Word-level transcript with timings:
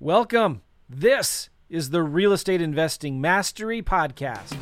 Welcome. 0.00 0.62
This 0.88 1.50
is 1.68 1.90
the 1.90 2.04
Real 2.04 2.32
Estate 2.32 2.62
Investing 2.62 3.20
Mastery 3.20 3.82
Podcast. 3.82 4.56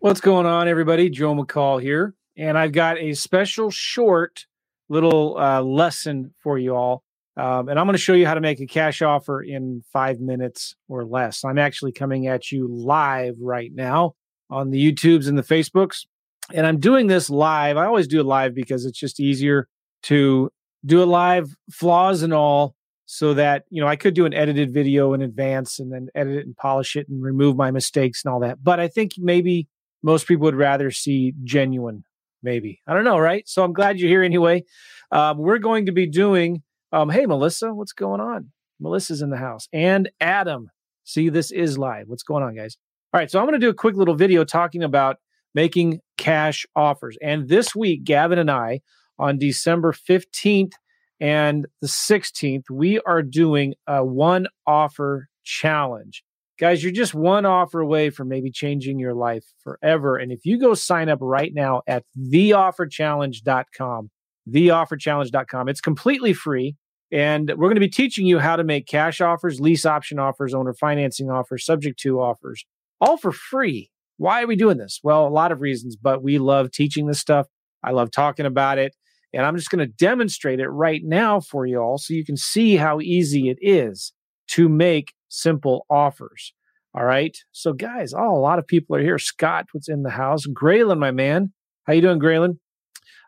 What's 0.00 0.20
going 0.20 0.44
on, 0.44 0.68
everybody? 0.68 1.08
Joe 1.08 1.34
McCall 1.34 1.80
here, 1.80 2.14
and 2.36 2.58
I've 2.58 2.72
got 2.72 2.98
a 2.98 3.14
special 3.14 3.70
short 3.70 4.44
little 4.90 5.38
uh, 5.38 5.62
lesson 5.62 6.34
for 6.42 6.58
you 6.58 6.76
all. 6.76 7.04
Um, 7.38 7.68
and 7.68 7.78
I'm 7.78 7.86
going 7.86 7.94
to 7.94 8.02
show 8.02 8.14
you 8.14 8.26
how 8.26 8.34
to 8.34 8.40
make 8.40 8.60
a 8.60 8.66
cash 8.66 9.00
offer 9.00 9.40
in 9.40 9.84
five 9.92 10.18
minutes 10.18 10.74
or 10.88 11.04
less. 11.04 11.44
I'm 11.44 11.58
actually 11.58 11.92
coming 11.92 12.26
at 12.26 12.50
you 12.50 12.68
live 12.68 13.36
right 13.40 13.70
now 13.72 14.14
on 14.50 14.70
the 14.70 14.92
YouTubes 14.92 15.28
and 15.28 15.38
the 15.38 15.42
Facebooks. 15.42 16.04
And 16.52 16.66
I'm 16.66 16.80
doing 16.80 17.06
this 17.06 17.30
live. 17.30 17.76
I 17.76 17.86
always 17.86 18.08
do 18.08 18.20
it 18.20 18.24
live 18.24 18.54
because 18.54 18.84
it's 18.84 18.98
just 18.98 19.20
easier 19.20 19.68
to 20.04 20.50
do 20.84 21.02
it 21.02 21.06
live, 21.06 21.54
flaws 21.70 22.22
and 22.22 22.34
all, 22.34 22.74
so 23.06 23.34
that, 23.34 23.64
you 23.70 23.80
know, 23.80 23.88
I 23.88 23.96
could 23.96 24.14
do 24.14 24.26
an 24.26 24.34
edited 24.34 24.72
video 24.72 25.14
in 25.14 25.22
advance 25.22 25.78
and 25.78 25.92
then 25.92 26.08
edit 26.14 26.36
it 26.36 26.46
and 26.46 26.56
polish 26.56 26.96
it 26.96 27.08
and 27.08 27.22
remove 27.22 27.56
my 27.56 27.70
mistakes 27.70 28.22
and 28.24 28.32
all 28.32 28.40
that. 28.40 28.62
But 28.62 28.80
I 28.80 28.88
think 28.88 29.12
maybe 29.16 29.68
most 30.02 30.26
people 30.26 30.44
would 30.44 30.54
rather 30.54 30.90
see 30.90 31.34
genuine, 31.42 32.04
maybe. 32.42 32.80
I 32.86 32.94
don't 32.94 33.04
know, 33.04 33.18
right? 33.18 33.48
So 33.48 33.64
I'm 33.64 33.72
glad 33.72 33.98
you're 33.98 34.10
here 34.10 34.22
anyway. 34.22 34.64
Um, 35.10 35.38
we're 35.38 35.58
going 35.58 35.86
to 35.86 35.92
be 35.92 36.06
doing, 36.06 36.62
um, 36.92 37.10
hey, 37.10 37.26
Melissa, 37.26 37.72
what's 37.74 37.92
going 37.92 38.20
on? 38.20 38.50
Melissa's 38.80 39.22
in 39.22 39.30
the 39.30 39.36
house 39.36 39.68
and 39.72 40.10
Adam. 40.20 40.70
See, 41.04 41.28
this 41.28 41.50
is 41.50 41.78
live. 41.78 42.08
What's 42.08 42.22
going 42.22 42.42
on, 42.42 42.54
guys? 42.54 42.76
All 43.12 43.18
right. 43.20 43.30
So 43.30 43.38
I'm 43.38 43.46
going 43.46 43.58
to 43.58 43.66
do 43.66 43.70
a 43.70 43.74
quick 43.74 43.96
little 43.96 44.14
video 44.14 44.44
talking 44.44 44.82
about 44.82 45.16
making 45.54 46.00
cash 46.16 46.66
offers. 46.76 47.16
And 47.22 47.48
this 47.48 47.74
week, 47.74 48.04
Gavin 48.04 48.38
and 48.38 48.50
I, 48.50 48.80
on 49.18 49.38
December 49.38 49.92
15th 49.92 50.72
and 51.20 51.66
the 51.80 51.88
16th, 51.88 52.64
we 52.70 53.00
are 53.00 53.22
doing 53.22 53.74
a 53.86 54.04
one 54.04 54.46
offer 54.66 55.28
challenge. 55.44 56.22
Guys, 56.60 56.82
you're 56.82 56.92
just 56.92 57.14
one 57.14 57.46
offer 57.46 57.80
away 57.80 58.10
from 58.10 58.28
maybe 58.28 58.50
changing 58.50 58.98
your 58.98 59.14
life 59.14 59.44
forever. 59.62 60.16
And 60.16 60.30
if 60.32 60.44
you 60.44 60.58
go 60.58 60.74
sign 60.74 61.08
up 61.08 61.20
right 61.22 61.52
now 61.54 61.82
at 61.86 62.04
theofferchallenge.com, 62.18 64.10
theofferchallenge.com, 64.52 65.68
it's 65.68 65.80
completely 65.80 66.32
free. 66.32 66.76
And 67.10 67.48
we're 67.50 67.68
going 67.68 67.76
to 67.76 67.80
be 67.80 67.88
teaching 67.88 68.26
you 68.26 68.38
how 68.38 68.56
to 68.56 68.64
make 68.64 68.86
cash 68.86 69.20
offers, 69.20 69.60
lease 69.60 69.86
option 69.86 70.18
offers, 70.18 70.52
owner 70.52 70.74
financing 70.74 71.30
offers, 71.30 71.64
subject 71.64 71.98
to 72.00 72.20
offers, 72.20 72.66
all 73.00 73.16
for 73.16 73.32
free. 73.32 73.90
Why 74.18 74.42
are 74.42 74.46
we 74.46 74.56
doing 74.56 74.76
this? 74.76 75.00
Well, 75.02 75.26
a 75.26 75.30
lot 75.30 75.52
of 75.52 75.60
reasons, 75.60 75.96
but 75.96 76.22
we 76.22 76.38
love 76.38 76.70
teaching 76.70 77.06
this 77.06 77.20
stuff. 77.20 77.46
I 77.82 77.92
love 77.92 78.10
talking 78.10 78.46
about 78.46 78.78
it. 78.78 78.94
And 79.32 79.44
I'm 79.44 79.56
just 79.56 79.70
going 79.70 79.86
to 79.86 79.92
demonstrate 79.92 80.60
it 80.60 80.68
right 80.68 81.02
now 81.04 81.40
for 81.40 81.66
you 81.66 81.78
all 81.78 81.98
so 81.98 82.14
you 82.14 82.24
can 82.24 82.36
see 82.36 82.76
how 82.76 83.00
easy 83.00 83.48
it 83.48 83.58
is 83.60 84.12
to 84.48 84.68
make 84.68 85.14
simple 85.28 85.86
offers. 85.90 86.52
All 86.94 87.04
right. 87.04 87.36
So, 87.52 87.72
guys, 87.72 88.14
oh, 88.14 88.36
a 88.36 88.40
lot 88.40 88.58
of 88.58 88.66
people 88.66 88.96
are 88.96 89.02
here. 89.02 89.18
Scott, 89.18 89.66
what's 89.72 89.88
in 89.88 90.02
the 90.02 90.10
house? 90.10 90.46
Graylin, 90.46 90.98
my 90.98 91.10
man. 91.10 91.52
How 91.86 91.92
you 91.92 92.00
doing, 92.00 92.18
Graylin? 92.18 92.58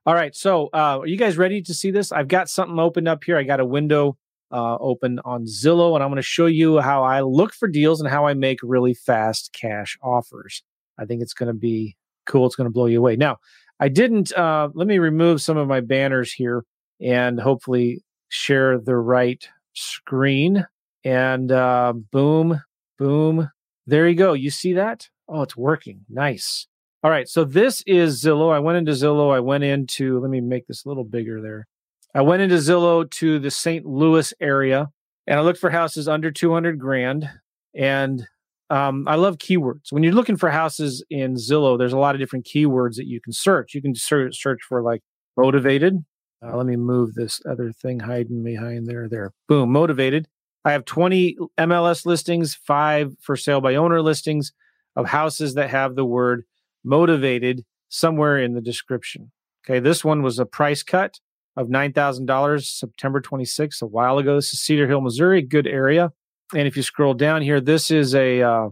All 0.07 0.15
right. 0.15 0.35
So, 0.35 0.71
uh, 0.73 1.01
are 1.01 1.07
you 1.07 1.19
guys 1.19 1.37
ready 1.37 1.61
to 1.63 1.75
see 1.75 1.91
this? 1.91 2.11
I've 2.11 2.29
got 2.29 2.49
something 2.49 2.79
opened 2.79 3.07
up 3.07 3.23
here. 3.23 3.37
I 3.37 3.43
got 3.43 3.61
a 3.61 3.67
window 3.67 4.17
uh, 4.51 4.77
open 4.79 5.21
on 5.25 5.45
Zillow, 5.45 5.95
and 5.95 6.03
I'm 6.03 6.09
going 6.09 6.17
to 6.17 6.23
show 6.23 6.47
you 6.47 6.81
how 6.81 7.03
I 7.03 7.21
look 7.21 7.53
for 7.53 7.69
deals 7.69 8.01
and 8.01 8.09
how 8.09 8.27
I 8.27 8.35
make 8.35 8.59
really 8.63 8.95
fast 8.95 9.53
cash 9.53 9.99
offers. 10.03 10.63
I 10.99 11.05
think 11.05 11.23
it's 11.23 11.35
going 11.35 11.49
to 11.49 11.59
be 11.59 11.97
cool. 12.27 12.47
It's 12.47 12.57
going 12.57 12.67
to 12.67 12.73
blow 12.73 12.87
you 12.87 12.99
away. 12.99 13.17
Now, 13.17 13.39
I 13.79 13.89
didn't, 13.89 14.33
uh, 14.33 14.71
let 14.75 14.87
me 14.87 14.99
remove 14.99 15.43
some 15.43 15.57
of 15.57 15.69
my 15.69 15.81
banners 15.81 16.33
here 16.33 16.65
and 17.01 17.39
hopefully 17.39 18.03
share 18.29 18.79
the 18.79 18.97
right 18.97 19.47
screen. 19.75 20.67
And 21.05 21.53
uh, 21.53 21.93
boom, 22.11 22.63
boom. 22.99 23.51
There 23.87 24.09
you 24.09 24.15
go. 24.15 24.33
You 24.33 24.51
see 24.51 24.75
that? 24.75 25.09
Oh, 25.29 25.43
it's 25.43 25.57
working. 25.57 26.05
Nice. 26.09 26.67
All 27.03 27.11
right. 27.11 27.29
So 27.29 27.45
this 27.45 27.83
is 27.87 28.23
Zillow. 28.23 28.53
I 28.53 28.59
went 28.59 28.77
into 28.77 28.93
Zillow. 28.93 29.35
I 29.35 29.41
went 29.41 29.65
into, 29.65 30.21
let 30.21 30.31
me 30.31 30.41
make 30.41 30.67
this 30.67 30.85
a 30.85 30.89
little 30.89 31.05
bigger 31.05 31.41
there. 31.41 31.67
I 32.15 32.21
went 32.21 32.43
into 32.43 32.57
Zillow 32.57 33.09
to 33.11 33.39
the 33.39 33.51
St. 33.51 33.87
Louis 33.87 34.35
area 34.41 34.91
and 35.27 35.39
I 35.39 35.43
looked 35.43 35.61
for 35.61 35.71
houses 35.71 36.09
under 36.09 36.31
200 36.31 36.79
grand. 36.79 37.31
And 37.75 38.27
um, 38.69 39.09
I 39.09 39.15
love 39.15 39.39
keywords. 39.39 39.91
When 39.91 40.03
you're 40.03 40.13
looking 40.13 40.37
for 40.37 40.51
houses 40.51 41.03
in 41.09 41.35
Zillow, 41.35 41.79
there's 41.79 41.93
a 41.93 41.99
lot 41.99 42.15
of 42.15 42.21
different 42.21 42.47
keywords 42.47 42.97
that 42.97 43.07
you 43.07 43.21
can 43.21 43.33
search. 43.33 43.75
You 43.75 43.81
can 43.81 43.95
search, 43.95 44.41
search 44.41 44.61
for 44.69 44.83
like 44.83 45.01
motivated. 45.37 46.05
Uh, 46.45 46.57
let 46.57 46.67
me 46.67 46.77
move 46.77 47.15
this 47.15 47.41
other 47.49 47.73
thing 47.73 48.01
hiding 48.01 48.43
behind 48.43 48.87
there. 48.87 49.09
There. 49.09 49.33
Boom. 49.49 49.73
Motivated. 49.73 50.29
I 50.65 50.73
have 50.73 50.85
20 50.85 51.37
MLS 51.59 52.05
listings, 52.05 52.55
five 52.55 53.15
for 53.21 53.37
sale 53.37 53.63
by 53.63 53.77
owner 53.77 54.03
listings 54.03 54.53
of 54.97 55.07
houses 55.07 55.55
that 55.55 55.71
have 55.71 55.95
the 55.95 56.05
word 56.05 56.45
motivated 56.85 57.65
somewhere 57.89 58.39
in 58.39 58.55
the 58.55 58.61
description. 58.61 59.31
Okay, 59.65 59.81
this 59.81 60.05
one 60.05 60.23
was 60.23 60.39
a 60.39 60.47
price 60.47 60.83
cut 60.83 61.21
of 61.57 61.69
$9,000 61.69 62.65
September 62.65 63.21
26th, 63.21 63.83
a 63.83 63.87
while 63.87 64.19
ago. 64.19 64.37
This 64.37 64.53
is 64.53 64.61
Cedar 64.61 64.89
Hill, 64.89 65.01
Missouri, 65.01 65.43
good 65.43 65.67
area. 65.67 66.13
And 66.55 66.67
if 66.67 66.77
you 66.77 66.83
scroll 66.83 67.15
down 67.15 67.43
here, 67.43 67.61
this 67.61 67.91
is 67.91 68.15
a 68.15 68.43
uh, 68.43 68.69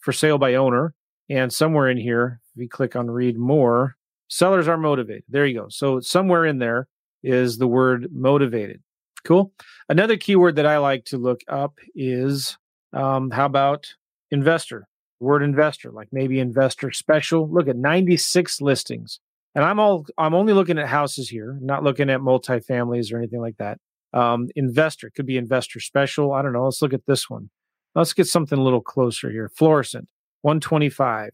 for 0.00 0.12
sale 0.12 0.38
by 0.38 0.54
owner. 0.54 0.94
And 1.30 1.52
somewhere 1.52 1.88
in 1.88 1.96
here, 1.96 2.40
if 2.54 2.62
you 2.62 2.68
click 2.68 2.96
on 2.96 3.10
read 3.10 3.38
more, 3.38 3.96
sellers 4.28 4.68
are 4.68 4.76
motivated. 4.76 5.24
There 5.28 5.46
you 5.46 5.60
go. 5.60 5.66
So 5.70 6.00
somewhere 6.00 6.44
in 6.44 6.58
there 6.58 6.88
is 7.22 7.58
the 7.58 7.66
word 7.66 8.08
motivated. 8.12 8.82
Cool. 9.24 9.52
Another 9.88 10.18
keyword 10.18 10.56
that 10.56 10.66
I 10.66 10.78
like 10.78 11.06
to 11.06 11.16
look 11.16 11.40
up 11.48 11.78
is 11.94 12.58
um, 12.92 13.30
how 13.30 13.46
about 13.46 13.94
investor? 14.30 14.86
Word 15.20 15.42
investor, 15.42 15.90
like 15.90 16.08
maybe 16.12 16.40
investor 16.40 16.90
special. 16.92 17.48
Look 17.50 17.68
at 17.68 17.76
96 17.76 18.60
listings. 18.60 19.20
And 19.54 19.64
I'm 19.64 19.78
all 19.78 20.04
I'm 20.18 20.34
only 20.34 20.52
looking 20.52 20.78
at 20.78 20.88
houses 20.88 21.28
here, 21.28 21.58
not 21.62 21.84
looking 21.84 22.10
at 22.10 22.20
multifamilies 22.20 23.12
or 23.12 23.18
anything 23.18 23.40
like 23.40 23.56
that. 23.58 23.78
Um, 24.12 24.48
investor 24.56 25.10
could 25.14 25.26
be 25.26 25.36
investor 25.36 25.80
special. 25.80 26.32
I 26.32 26.42
don't 26.42 26.52
know. 26.52 26.64
Let's 26.64 26.82
look 26.82 26.92
at 26.92 27.06
this 27.06 27.30
one. 27.30 27.50
Let's 27.94 28.12
get 28.12 28.26
something 28.26 28.58
a 28.58 28.62
little 28.62 28.80
closer 28.80 29.30
here. 29.30 29.48
Florissant, 29.48 30.08
125. 30.42 31.30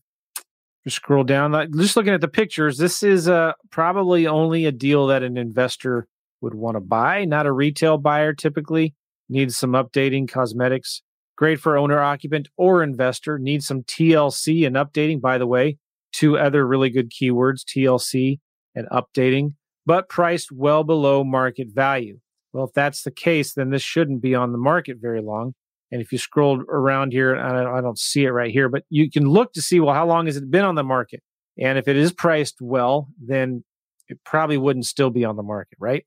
Just 0.84 0.96
scroll 0.96 1.24
down. 1.24 1.52
Just 1.76 1.96
looking 1.96 2.14
at 2.14 2.20
the 2.20 2.28
pictures, 2.28 2.78
this 2.78 3.02
is 3.02 3.28
uh, 3.28 3.52
probably 3.70 4.26
only 4.26 4.64
a 4.64 4.72
deal 4.72 5.06
that 5.08 5.22
an 5.22 5.36
investor 5.36 6.06
would 6.40 6.54
want 6.54 6.76
to 6.76 6.80
buy, 6.80 7.24
not 7.26 7.46
a 7.46 7.52
retail 7.52 7.98
buyer 7.98 8.32
typically. 8.32 8.94
Needs 9.28 9.56
some 9.56 9.72
updating, 9.72 10.28
cosmetics. 10.28 11.02
Great 11.40 11.58
for 11.58 11.78
owner 11.78 11.98
occupant 11.98 12.48
or 12.58 12.82
investor. 12.82 13.38
Needs 13.38 13.66
some 13.66 13.82
TLC 13.84 14.66
and 14.66 14.76
updating. 14.76 15.22
By 15.22 15.38
the 15.38 15.46
way, 15.46 15.78
two 16.12 16.36
other 16.36 16.66
really 16.66 16.90
good 16.90 17.10
keywords 17.10 17.64
TLC 17.64 18.40
and 18.74 18.86
updating, 18.90 19.54
but 19.86 20.10
priced 20.10 20.52
well 20.52 20.84
below 20.84 21.24
market 21.24 21.68
value. 21.72 22.20
Well, 22.52 22.64
if 22.64 22.74
that's 22.74 23.04
the 23.04 23.10
case, 23.10 23.54
then 23.54 23.70
this 23.70 23.80
shouldn't 23.80 24.20
be 24.20 24.34
on 24.34 24.52
the 24.52 24.58
market 24.58 24.98
very 25.00 25.22
long. 25.22 25.54
And 25.90 26.02
if 26.02 26.12
you 26.12 26.18
scroll 26.18 26.62
around 26.68 27.12
here, 27.12 27.34
I 27.34 27.80
don't 27.80 27.98
see 27.98 28.24
it 28.24 28.32
right 28.32 28.52
here, 28.52 28.68
but 28.68 28.84
you 28.90 29.10
can 29.10 29.26
look 29.26 29.54
to 29.54 29.62
see, 29.62 29.80
well, 29.80 29.94
how 29.94 30.06
long 30.06 30.26
has 30.26 30.36
it 30.36 30.50
been 30.50 30.66
on 30.66 30.74
the 30.74 30.84
market? 30.84 31.22
And 31.58 31.78
if 31.78 31.88
it 31.88 31.96
is 31.96 32.12
priced 32.12 32.56
well, 32.60 33.08
then 33.18 33.64
it 34.08 34.18
probably 34.26 34.58
wouldn't 34.58 34.84
still 34.84 35.10
be 35.10 35.24
on 35.24 35.36
the 35.36 35.42
market, 35.42 35.78
right? 35.80 36.04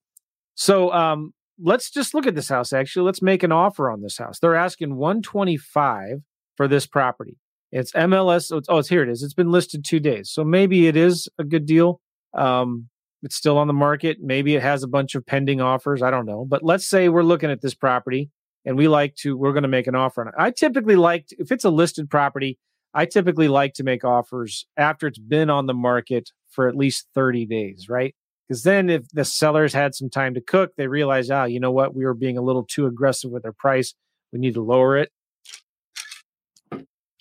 So 0.54 0.94
um, 0.94 1.34
let's 1.62 1.90
just 1.90 2.14
look 2.14 2.28
at 2.28 2.36
this 2.36 2.50
house. 2.50 2.74
Actually, 2.74 3.06
let's 3.06 3.22
make 3.22 3.44
an 3.44 3.52
offer 3.52 3.90
on 3.90 4.02
this 4.02 4.18
house. 4.18 4.40
They're 4.40 4.56
asking 4.56 4.96
125 4.96 6.20
for 6.56 6.68
this 6.68 6.86
property. 6.86 7.38
It's 7.72 7.92
MLS. 7.94 8.52
Oh, 8.52 8.58
it's, 8.58 8.70
oh, 8.70 8.78
it's 8.78 8.90
here. 8.90 9.04
It 9.04 9.10
is. 9.10 9.24
It's 9.24 9.34
been 9.34 9.52
listed 9.52 9.84
two 9.84 10.00
days, 10.00 10.30
so 10.30 10.44
maybe 10.44 10.88
it 10.88 10.96
is 10.96 11.28
a 11.40 11.44
good 11.44 11.66
deal. 11.66 12.02
Um, 12.34 12.90
it's 13.24 13.36
still 13.36 13.58
on 13.58 13.68
the 13.68 13.74
market. 13.74 14.18
Maybe 14.22 14.56
it 14.56 14.62
has 14.62 14.84
a 14.84 14.88
bunch 14.88 15.16
of 15.16 15.26
pending 15.26 15.62
offers. 15.62 16.02
I 16.02 16.12
don't 16.12 16.26
know. 16.26 16.46
But 16.46 16.64
let's 16.64 16.88
say 16.88 17.10
we're 17.10 17.24
looking 17.24 17.50
at 17.50 17.62
this 17.62 17.74
property 17.74 18.30
and 18.66 18.78
we 18.78 18.88
like 18.88 19.16
to. 19.18 19.38
We're 19.38 19.54
going 19.54 19.64
to 19.64 19.70
make 19.70 19.88
an 19.88 19.96
offer 19.96 20.22
on 20.22 20.28
it. 20.28 20.34
I 20.38 20.52
typically 20.52 20.96
like 20.96 21.28
to, 21.28 21.38
if 21.40 21.52
it's 21.52 21.64
a 21.64 21.70
listed 21.70 22.10
property. 22.10 22.60
I 22.94 23.06
typically 23.06 23.48
like 23.48 23.74
to 23.76 23.84
make 23.84 24.04
offers 24.04 24.68
after 24.78 25.08
it's 25.08 25.18
been 25.18 25.50
on 25.50 25.66
the 25.66 25.74
market 25.74 26.30
for 26.52 26.68
at 26.68 26.76
least 26.76 27.08
30 27.16 27.48
days, 27.48 27.88
right? 27.90 28.14
Because 28.48 28.64
then, 28.64 28.90
if 28.90 29.08
the 29.10 29.26
sellers 29.26 29.74
had 29.74 29.96
some 29.96 30.10
time 30.10 30.34
to 30.34 30.42
cook, 30.42 30.72
they 30.76 30.88
realize, 30.88 31.30
ah, 31.32 31.46
you 31.46 31.60
know 31.60 31.72
what, 31.72 31.96
we 31.96 32.06
were 32.06 32.14
being 32.14 32.38
a 32.38 32.42
little 32.42 32.64
too 32.64 32.86
aggressive 32.86 33.32
with 33.32 33.46
our 33.46 33.54
price. 33.54 33.94
We 34.32 34.40
need 34.40 34.56
to 34.56 34.62
lower 34.62 34.98
it. 34.98 35.12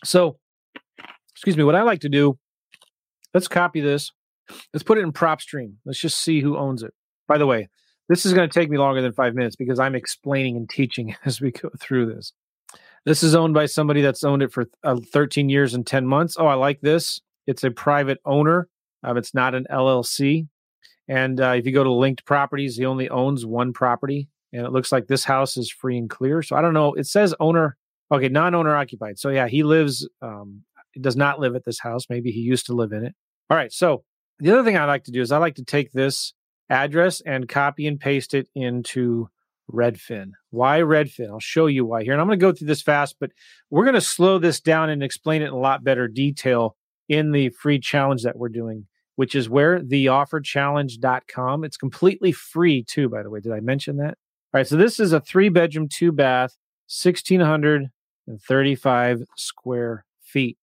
So, 0.04 0.36
excuse 1.30 1.56
me, 1.56 1.64
what 1.64 1.76
I 1.76 1.82
like 1.82 2.00
to 2.00 2.08
do, 2.08 2.38
let's 3.34 3.48
copy 3.48 3.80
this. 3.80 4.10
Let's 4.72 4.82
put 4.82 4.98
it 4.98 5.02
in 5.02 5.12
PropStream. 5.12 5.74
Let's 5.84 6.00
just 6.00 6.18
see 6.18 6.40
who 6.40 6.56
owns 6.56 6.82
it. 6.82 6.92
By 7.28 7.38
the 7.38 7.46
way, 7.46 7.68
This 8.08 8.26
is 8.26 8.34
going 8.34 8.48
to 8.48 8.52
take 8.52 8.68
me 8.68 8.78
longer 8.78 9.00
than 9.00 9.12
five 9.12 9.34
minutes 9.34 9.56
because 9.56 9.78
I'm 9.78 9.94
explaining 9.94 10.56
and 10.56 10.68
teaching 10.68 11.14
as 11.24 11.40
we 11.40 11.52
go 11.52 11.70
through 11.80 12.14
this. 12.14 12.32
This 13.04 13.22
is 13.22 13.34
owned 13.34 13.54
by 13.54 13.66
somebody 13.66 14.02
that's 14.02 14.22
owned 14.22 14.42
it 14.42 14.52
for 14.52 14.66
uh, 14.84 14.96
13 15.12 15.48
years 15.48 15.74
and 15.74 15.86
10 15.86 16.06
months. 16.06 16.36
Oh, 16.38 16.46
I 16.46 16.54
like 16.54 16.80
this. 16.80 17.20
It's 17.46 17.64
a 17.64 17.70
private 17.70 18.18
owner. 18.24 18.68
It's 19.04 19.34
not 19.34 19.54
an 19.54 19.66
LLC. 19.70 20.46
And 21.08 21.40
uh, 21.40 21.54
if 21.56 21.66
you 21.66 21.72
go 21.72 21.84
to 21.84 21.92
linked 21.92 22.24
properties, 22.24 22.76
he 22.76 22.84
only 22.84 23.08
owns 23.08 23.44
one 23.44 23.72
property. 23.72 24.28
And 24.52 24.66
it 24.66 24.72
looks 24.72 24.92
like 24.92 25.06
this 25.06 25.24
house 25.24 25.56
is 25.56 25.70
free 25.70 25.98
and 25.98 26.08
clear. 26.08 26.42
So 26.42 26.56
I 26.56 26.62
don't 26.62 26.74
know. 26.74 26.92
It 26.94 27.06
says 27.06 27.34
owner, 27.40 27.76
okay, 28.10 28.28
non 28.28 28.54
owner 28.54 28.74
occupied. 28.76 29.18
So 29.18 29.30
yeah, 29.30 29.48
he 29.48 29.62
lives, 29.62 30.08
um, 30.20 30.62
does 31.00 31.16
not 31.16 31.40
live 31.40 31.56
at 31.56 31.64
this 31.64 31.80
house. 31.80 32.06
Maybe 32.10 32.30
he 32.30 32.40
used 32.40 32.66
to 32.66 32.74
live 32.74 32.92
in 32.92 33.04
it. 33.04 33.14
All 33.50 33.56
right. 33.56 33.72
So 33.72 34.04
the 34.38 34.52
other 34.52 34.64
thing 34.64 34.76
I 34.76 34.84
like 34.84 35.04
to 35.04 35.10
do 35.10 35.20
is 35.20 35.32
I 35.32 35.38
like 35.38 35.54
to 35.56 35.64
take 35.64 35.92
this 35.92 36.34
address 36.68 37.20
and 37.22 37.48
copy 37.48 37.86
and 37.86 37.98
paste 37.98 38.34
it 38.34 38.48
into 38.54 39.28
Redfin. 39.70 40.32
Why 40.50 40.80
Redfin? 40.80 41.28
I'll 41.28 41.40
show 41.40 41.66
you 41.66 41.84
why 41.84 42.02
here. 42.02 42.12
And 42.12 42.20
I'm 42.20 42.26
going 42.26 42.38
to 42.38 42.44
go 42.44 42.52
through 42.52 42.66
this 42.66 42.82
fast, 42.82 43.16
but 43.20 43.30
we're 43.70 43.84
going 43.84 43.94
to 43.94 44.00
slow 44.00 44.38
this 44.38 44.60
down 44.60 44.90
and 44.90 45.02
explain 45.02 45.42
it 45.42 45.46
in 45.46 45.52
a 45.52 45.58
lot 45.58 45.84
better 45.84 46.08
detail 46.08 46.76
in 47.08 47.32
the 47.32 47.50
free 47.50 47.78
challenge 47.78 48.22
that 48.22 48.36
we're 48.36 48.48
doing, 48.48 48.86
which 49.16 49.34
is 49.34 49.48
where 49.48 49.80
theofferchallenge.com. 49.80 51.64
It's 51.64 51.76
completely 51.76 52.30
free 52.32 52.82
too, 52.82 53.08
by 53.08 53.22
the 53.22 53.30
way. 53.30 53.40
Did 53.40 53.52
I 53.52 53.60
mention 53.60 53.96
that? 53.98 54.18
All 54.54 54.58
right. 54.58 54.66
So 54.66 54.76
this 54.76 55.00
is 55.00 55.12
a 55.12 55.20
three 55.20 55.48
bedroom, 55.48 55.88
two 55.88 56.12
bath, 56.12 56.56
1,635 57.02 59.22
square 59.36 60.04
feet. 60.22 60.58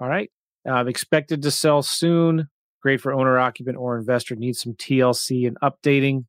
All 0.00 0.08
right. 0.08 0.30
Uh, 0.68 0.84
expected 0.86 1.42
to 1.42 1.50
sell 1.50 1.82
soon. 1.82 2.48
Great 2.82 3.00
for 3.00 3.12
owner, 3.12 3.38
occupant, 3.38 3.76
or 3.76 3.98
investor. 3.98 4.36
Needs 4.36 4.62
some 4.62 4.74
TLC 4.74 5.46
and 5.46 5.58
updating. 5.60 6.24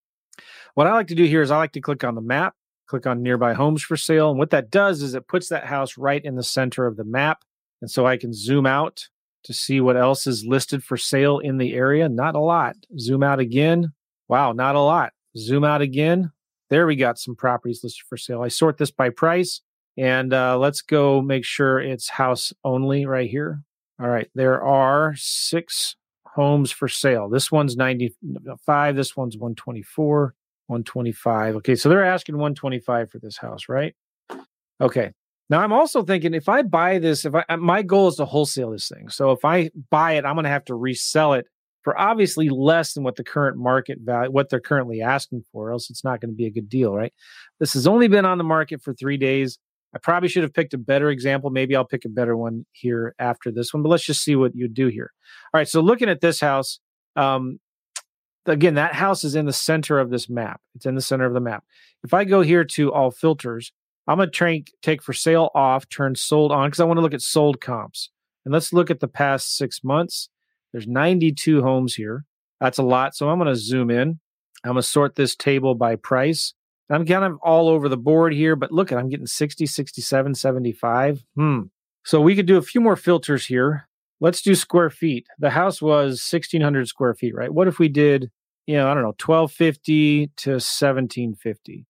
What 0.74 0.88
I 0.88 0.94
like 0.94 1.08
to 1.08 1.16
do 1.16 1.26
here 1.26 1.42
is 1.42 1.52
I 1.52 1.58
like 1.58 1.74
to 1.74 1.82
click 1.82 2.04
on 2.04 2.16
the 2.16 2.22
map, 2.22 2.56
click 2.88 3.06
on 3.06 3.22
nearby 3.22 3.54
homes 3.54 3.84
for 3.84 3.98
sale. 3.98 4.30
And 4.30 4.40
what 4.40 4.52
that 4.52 4.72
does 4.72 5.02
is 5.02 5.14
it 5.14 5.28
puts 5.28 5.50
that 5.50 5.66
house 5.66 5.98
right 5.98 6.24
in 6.24 6.36
the 6.36 6.44
center 6.44 6.88
of 6.88 6.98
the 6.98 7.04
map. 7.04 7.44
And 7.82 7.92
so 7.92 8.06
I 8.06 8.18
can 8.18 8.34
zoom 8.34 8.66
out 8.66 9.10
to 9.50 9.54
see 9.56 9.82
what 9.82 9.98
else 9.98 10.28
is 10.28 10.46
listed 10.46 10.84
for 10.84 10.96
sale 10.96 11.40
in 11.40 11.58
the 11.58 11.74
area. 11.74 12.08
Not 12.08 12.36
a 12.36 12.40
lot. 12.40 12.76
Zoom 13.00 13.24
out 13.24 13.40
again. 13.40 13.94
Wow, 14.28 14.52
not 14.52 14.76
a 14.76 14.80
lot. 14.80 15.12
Zoom 15.36 15.64
out 15.64 15.82
again. 15.82 16.32
There 16.70 16.86
we 16.86 16.96
got 16.96 17.18
some 17.18 17.36
properties 17.36 17.84
listed 17.84 18.06
for 18.08 18.16
sale. 18.16 18.44
I 18.44 18.50
sort 18.50 18.78
this 18.78 18.92
by 18.92 19.10
price 19.10 19.62
and 19.98 20.32
uh, 20.36 20.60
let's 20.60 20.84
go 20.84 21.20
make 21.20 21.44
sure 21.44 21.80
it's 21.80 22.10
house 22.10 22.54
only 22.64 23.08
right 23.08 23.28
here. 23.28 23.64
All 24.00 24.08
right, 24.08 24.30
there 24.36 24.62
are 24.62 25.16
six 25.18 25.96
homes 26.28 26.72
for 26.72 26.88
sale. 26.88 27.28
This 27.28 27.52
one's 27.52 27.76
95, 27.76 28.96
this 28.96 29.18
one's 29.18 29.36
124, 29.36 30.36
125. 30.68 31.56
Okay, 31.56 31.76
so 31.76 31.90
they're 31.90 32.06
asking 32.06 32.36
125 32.36 33.10
for 33.10 33.18
this 33.18 33.38
house, 33.38 33.68
right? 33.68 33.96
Okay. 34.80 35.12
Now 35.50 35.62
I'm 35.62 35.74
also 35.74 36.04
thinking 36.04 36.34
if 36.34 36.48
I 36.48 36.62
buy 36.62 37.00
this, 37.00 37.26
if 37.26 37.34
I 37.34 37.44
uh, 37.50 37.58
my 37.58 37.82
goal 37.82 38.08
is 38.08 38.16
to 38.18 38.26
wholesale 38.26 38.72
this 38.72 38.88
thing. 38.88 39.10
So 39.10 39.32
if 39.32 39.44
I 39.44 39.72
buy 39.90 40.14
it, 40.14 40.26
I'm 40.26 40.36
going 40.36 40.44
to 40.44 40.50
have 40.50 40.66
to 40.66 40.76
resell 40.76 41.34
it 41.34 41.48
for 41.82 42.00
obviously 42.00 42.50
less 42.50 42.94
than 42.94 43.04
what 43.04 43.16
the 43.16 43.24
current 43.24 43.58
market 43.58 44.00
value, 44.02 44.32
what 44.32 44.50
they're 44.50 44.60
currently 44.60 45.02
asking 45.02 45.44
for, 45.52 45.72
else 45.72 45.90
it's 45.90 46.04
not 46.04 46.22
going 46.22 46.32
to 46.32 46.36
be 46.36 46.46
a 46.46 46.52
good 46.52 46.70
deal, 46.70 46.94
right? 46.94 47.14
This 47.60 47.74
has 47.74 47.88
only 47.88 48.08
been 48.08 48.26
on 48.26 48.38
the 48.38 48.44
market 48.44 48.82
for 48.82 48.94
three 48.94 49.18
days. 49.18 49.58
I 49.96 49.98
probably 49.98 50.30
should 50.30 50.44
have 50.44 50.54
picked 50.54 50.74
a 50.74 50.78
better 50.78 51.10
example. 51.10 51.50
Maybe 51.50 51.76
I'll 51.76 51.86
pick 51.86 52.06
a 52.06 52.10
better 52.10 52.38
one 52.38 52.66
here 52.74 53.16
after 53.18 53.52
this 53.52 53.74
one, 53.74 53.82
but 53.82 53.90
let's 53.90 54.06
just 54.06 54.24
see 54.24 54.36
what 54.36 54.56
you 54.56 54.68
do 54.68 54.88
here. 54.88 55.12
All 55.54 55.58
right. 55.58 55.68
So 55.68 55.82
looking 55.82 56.10
at 56.10 56.22
this 56.22 56.40
house, 56.40 56.80
um, 57.16 57.60
again, 58.46 58.76
that 58.76 58.94
house 58.94 59.24
is 59.24 59.34
in 59.36 59.46
the 59.46 59.54
center 59.54 60.00
of 60.00 60.12
this 60.12 60.30
map. 60.30 60.62
It's 60.76 60.86
in 60.86 60.96
the 60.96 61.02
center 61.02 61.26
of 61.26 61.34
the 61.34 61.40
map. 61.40 61.64
If 62.04 62.14
I 62.14 62.24
go 62.24 62.42
here 62.42 62.64
to 62.66 62.94
all 62.94 63.10
filters, 63.10 63.72
I'm 64.10 64.18
going 64.18 64.32
to 64.32 64.64
take 64.82 65.04
for 65.04 65.14
sale 65.14 65.52
off, 65.54 65.88
turn 65.88 66.16
sold 66.16 66.52
on 66.52 66.68
because 66.68 66.80
I 66.80 66.86
want 66.86 66.98
to 66.98 67.02
look 67.02 67.14
at 67.14 67.22
sold 67.22 67.62
comps. 67.62 68.10
And 68.44 68.52
let's 68.52 68.74
look 68.74 68.90
at 68.90 69.02
the 69.02 69.08
past 69.08 69.56
six 69.56 69.84
months. 69.84 70.30
There's 70.72 70.88
92 70.88 71.62
homes 71.62 71.94
here. 71.94 72.26
That's 72.60 72.80
a 72.80 72.84
lot. 72.84 73.16
So 73.16 73.30
I'm 73.30 73.38
going 73.38 73.54
to 73.54 73.56
zoom 73.56 73.92
in. 73.92 74.20
I'm 74.64 74.72
going 74.74 74.78
to 74.78 74.84
sort 74.84 75.14
this 75.14 75.36
table 75.36 75.76
by 75.76 75.96
price. 75.96 76.56
I'm 76.90 77.06
kind 77.06 77.24
of 77.24 77.38
all 77.44 77.70
over 77.70 77.88
the 77.88 77.98
board 77.98 78.34
here, 78.34 78.56
but 78.56 78.72
look 78.72 78.92
at 78.92 78.98
I'm 78.98 79.10
getting 79.10 79.28
60, 79.28 79.68
67, 79.68 80.34
75. 80.34 81.24
Hmm. 81.36 81.60
So 82.04 82.20
we 82.20 82.36
could 82.36 82.48
do 82.48 82.58
a 82.58 82.64
few 82.64 82.82
more 82.82 82.96
filters 82.96 83.46
here. 83.46 83.88
Let's 84.20 84.42
do 84.42 84.56
square 84.56 84.90
feet. 84.90 85.28
The 85.38 85.52
house 85.52 85.84
was 85.84 86.14
1600 86.14 86.88
square 86.88 87.14
feet, 87.14 87.36
right? 87.36 87.54
What 87.54 87.68
if 87.68 87.78
we 87.78 87.90
did, 87.90 88.32
you 88.66 88.76
know, 88.76 88.90
I 88.90 88.96
don't 88.96 89.04
know, 89.04 89.16
1250 89.24 90.32
to 90.38 90.50
1750? 90.54 91.86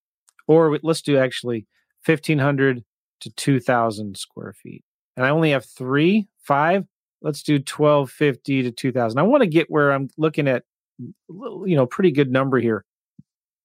Or 0.47 0.77
let's 0.83 1.01
do 1.01 1.17
actually 1.17 1.65
1500 2.05 2.83
to 3.21 3.29
2000 3.31 4.17
square 4.17 4.53
feet. 4.53 4.83
And 5.17 5.25
I 5.25 5.29
only 5.29 5.51
have 5.51 5.65
three, 5.65 6.27
five. 6.41 6.85
Let's 7.21 7.43
do 7.43 7.55
1250 7.55 8.63
to 8.63 8.71
2000. 8.71 9.17
I 9.17 9.23
want 9.23 9.41
to 9.41 9.47
get 9.47 9.69
where 9.69 9.91
I'm 9.91 10.09
looking 10.17 10.47
at, 10.47 10.63
you 10.99 11.75
know, 11.75 11.85
pretty 11.85 12.11
good 12.11 12.31
number 12.31 12.59
here 12.59 12.85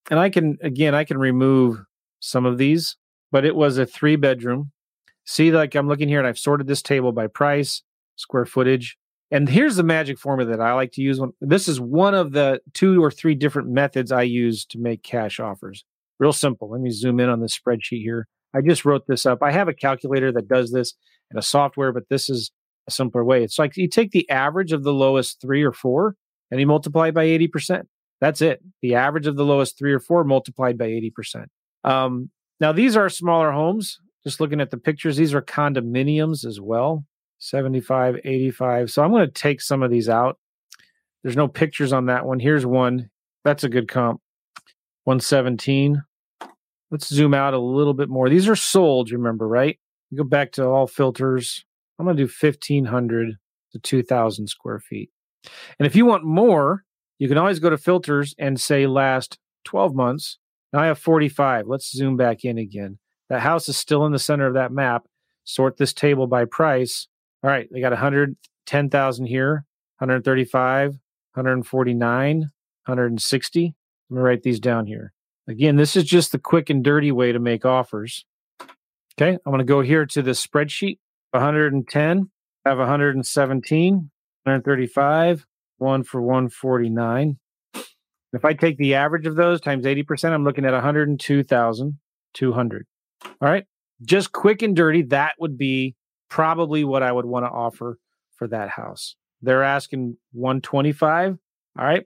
and 0.09 0.19
I 0.19 0.29
can 0.29 0.57
again 0.61 0.93
I 0.93 1.03
can 1.03 1.17
remove 1.17 1.83
some 2.19 2.45
of 2.45 2.57
these, 2.57 2.97
but 3.31 3.45
it 3.45 3.55
was 3.55 3.77
a 3.77 3.85
three 3.85 4.15
bedroom. 4.15 4.71
See, 5.25 5.51
like 5.51 5.75
I'm 5.75 5.87
looking 5.87 6.07
here 6.07 6.19
and 6.19 6.27
I've 6.27 6.39
sorted 6.39 6.67
this 6.67 6.81
table 6.81 7.11
by 7.11 7.27
price, 7.27 7.81
square 8.15 8.45
footage. 8.45 8.97
And 9.31 9.49
here's 9.49 9.75
the 9.75 9.83
magic 9.83 10.19
formula 10.19 10.51
that 10.51 10.61
I 10.61 10.73
like 10.73 10.91
to 10.93 11.01
use. 11.01 11.19
When, 11.19 11.33
this 11.41 11.67
is 11.67 11.79
one 11.79 12.13
of 12.13 12.31
the 12.31 12.61
two 12.73 13.03
or 13.03 13.09
three 13.09 13.33
different 13.33 13.69
methods 13.69 14.11
I 14.11 14.21
use 14.21 14.65
to 14.65 14.77
make 14.77 15.01
cash 15.01 15.39
offers. 15.39 15.83
Real 16.19 16.33
simple. 16.33 16.69
Let 16.69 16.81
me 16.81 16.91
zoom 16.91 17.19
in 17.19 17.29
on 17.29 17.41
this 17.41 17.57
spreadsheet 17.57 18.01
here. 18.01 18.27
I 18.53 18.61
just 18.61 18.85
wrote 18.85 19.05
this 19.07 19.25
up. 19.25 19.39
I 19.41 19.51
have 19.51 19.67
a 19.67 19.73
calculator 19.73 20.31
that 20.31 20.47
does 20.47 20.71
this 20.71 20.93
in 21.31 21.37
a 21.37 21.41
software, 21.41 21.91
but 21.91 22.03
this 22.09 22.29
is 22.29 22.51
a 22.87 22.91
simpler 22.91 23.23
way. 23.23 23.43
It's 23.43 23.59
like 23.59 23.75
you 23.75 23.89
take 23.89 24.11
the 24.11 24.29
average 24.29 24.71
of 24.71 24.83
the 24.83 24.93
lowest 24.93 25.41
three 25.41 25.63
or 25.63 25.73
four 25.73 26.15
and 26.51 26.59
you 26.59 26.67
multiply 26.67 27.11
by 27.11 27.25
80%. 27.25 27.83
That's 28.21 28.41
it. 28.41 28.61
The 28.81 28.95
average 28.95 29.27
of 29.27 29.35
the 29.35 29.43
lowest 29.43 29.77
three 29.77 29.91
or 29.91 29.99
four 29.99 30.23
multiplied 30.23 30.77
by 30.77 30.87
80%. 30.87 31.47
Um, 31.83 32.29
now, 32.61 32.71
these 32.71 32.95
are 32.95 33.09
smaller 33.09 33.51
homes. 33.51 33.99
Just 34.23 34.39
looking 34.39 34.61
at 34.61 34.71
the 34.71 34.77
pictures, 34.77 35.17
these 35.17 35.33
are 35.33 35.41
condominiums 35.41 36.45
as 36.45 36.59
well 36.59 37.05
75, 37.39 38.19
85. 38.23 38.89
So 38.89 39.03
I'm 39.03 39.11
going 39.11 39.25
to 39.25 39.31
take 39.31 39.61
some 39.61 39.83
of 39.83 39.91
these 39.91 40.07
out. 40.07 40.39
There's 41.23 41.35
no 41.35 41.47
pictures 41.47 41.91
on 41.91 42.05
that 42.05 42.25
one. 42.25 42.39
Here's 42.39 42.65
one. 42.65 43.09
That's 43.43 43.63
a 43.63 43.69
good 43.69 43.87
comp 43.87 44.21
117. 45.05 46.03
Let's 46.91 47.07
zoom 47.07 47.33
out 47.33 47.53
a 47.53 47.59
little 47.59 47.93
bit 47.93 48.09
more. 48.09 48.29
These 48.29 48.47
are 48.47 48.55
sold, 48.55 49.11
remember, 49.11 49.47
right? 49.47 49.79
You 50.11 50.17
go 50.17 50.23
back 50.23 50.51
to 50.53 50.65
all 50.65 50.87
filters. 50.87 51.65
I'm 51.97 52.05
going 52.05 52.17
to 52.17 52.23
do 52.23 52.31
1500 52.31 53.37
to 53.71 53.79
2000 53.79 54.47
square 54.47 54.79
feet. 54.79 55.09
And 55.79 55.87
if 55.87 55.95
you 55.95 56.05
want 56.05 56.23
more, 56.23 56.83
you 57.19 57.27
can 57.27 57.37
always 57.37 57.59
go 57.59 57.69
to 57.69 57.77
filters 57.77 58.35
and 58.37 58.59
say 58.59 58.87
last 58.87 59.37
12 59.65 59.95
months. 59.95 60.37
Now 60.73 60.81
I 60.81 60.87
have 60.87 60.99
45. 60.99 61.67
Let's 61.67 61.91
zoom 61.91 62.17
back 62.17 62.43
in 62.43 62.57
again. 62.57 62.99
That 63.29 63.41
house 63.41 63.69
is 63.69 63.77
still 63.77 64.05
in 64.05 64.11
the 64.11 64.19
center 64.19 64.47
of 64.47 64.53
that 64.53 64.71
map. 64.71 65.07
Sort 65.43 65.77
this 65.77 65.93
table 65.93 66.27
by 66.27 66.45
price. 66.45 67.07
All 67.43 67.49
right, 67.49 67.67
they 67.71 67.79
got 67.79 67.91
110,000 67.91 69.25
here, 69.25 69.65
135, 69.99 70.89
149, 70.89 72.39
160. 72.39 73.75
Let 74.09 74.17
me 74.17 74.21
write 74.21 74.43
these 74.43 74.59
down 74.59 74.87
here. 74.87 75.13
Again, 75.47 75.75
this 75.75 75.95
is 75.95 76.03
just 76.03 76.31
the 76.31 76.39
quick 76.39 76.69
and 76.69 76.83
dirty 76.83 77.11
way 77.11 77.31
to 77.31 77.39
make 77.39 77.65
offers. 77.65 78.25
Okay, 79.17 79.31
I'm 79.31 79.51
going 79.51 79.59
to 79.59 79.63
go 79.63 79.81
here 79.81 80.05
to 80.05 80.21
the 80.21 80.31
spreadsheet. 80.31 80.99
110, 81.31 82.29
I 82.65 82.69
have 82.69 82.77
117, 82.77 83.95
135, 83.95 85.45
one 85.77 86.03
for 86.03 86.21
149. 86.21 87.37
If 88.33 88.43
I 88.43 88.53
take 88.53 88.77
the 88.77 88.95
average 88.95 89.25
of 89.25 89.35
those 89.35 89.61
times 89.61 89.85
80%, 89.85 90.31
I'm 90.31 90.43
looking 90.43 90.65
at 90.65 90.73
102,200. 90.73 92.87
All 93.23 93.31
right. 93.41 93.65
Just 94.01 94.33
quick 94.33 94.61
and 94.61 94.75
dirty, 94.75 95.03
that 95.03 95.35
would 95.39 95.57
be 95.57 95.95
probably 96.29 96.83
what 96.83 97.01
I 97.01 97.11
would 97.11 97.25
want 97.25 97.45
to 97.45 97.49
offer 97.49 97.97
for 98.35 98.47
that 98.49 98.69
house. 98.69 99.15
They're 99.41 99.63
asking 99.63 100.17
125. 100.33 101.37
All 101.77 101.85
right. 101.85 102.05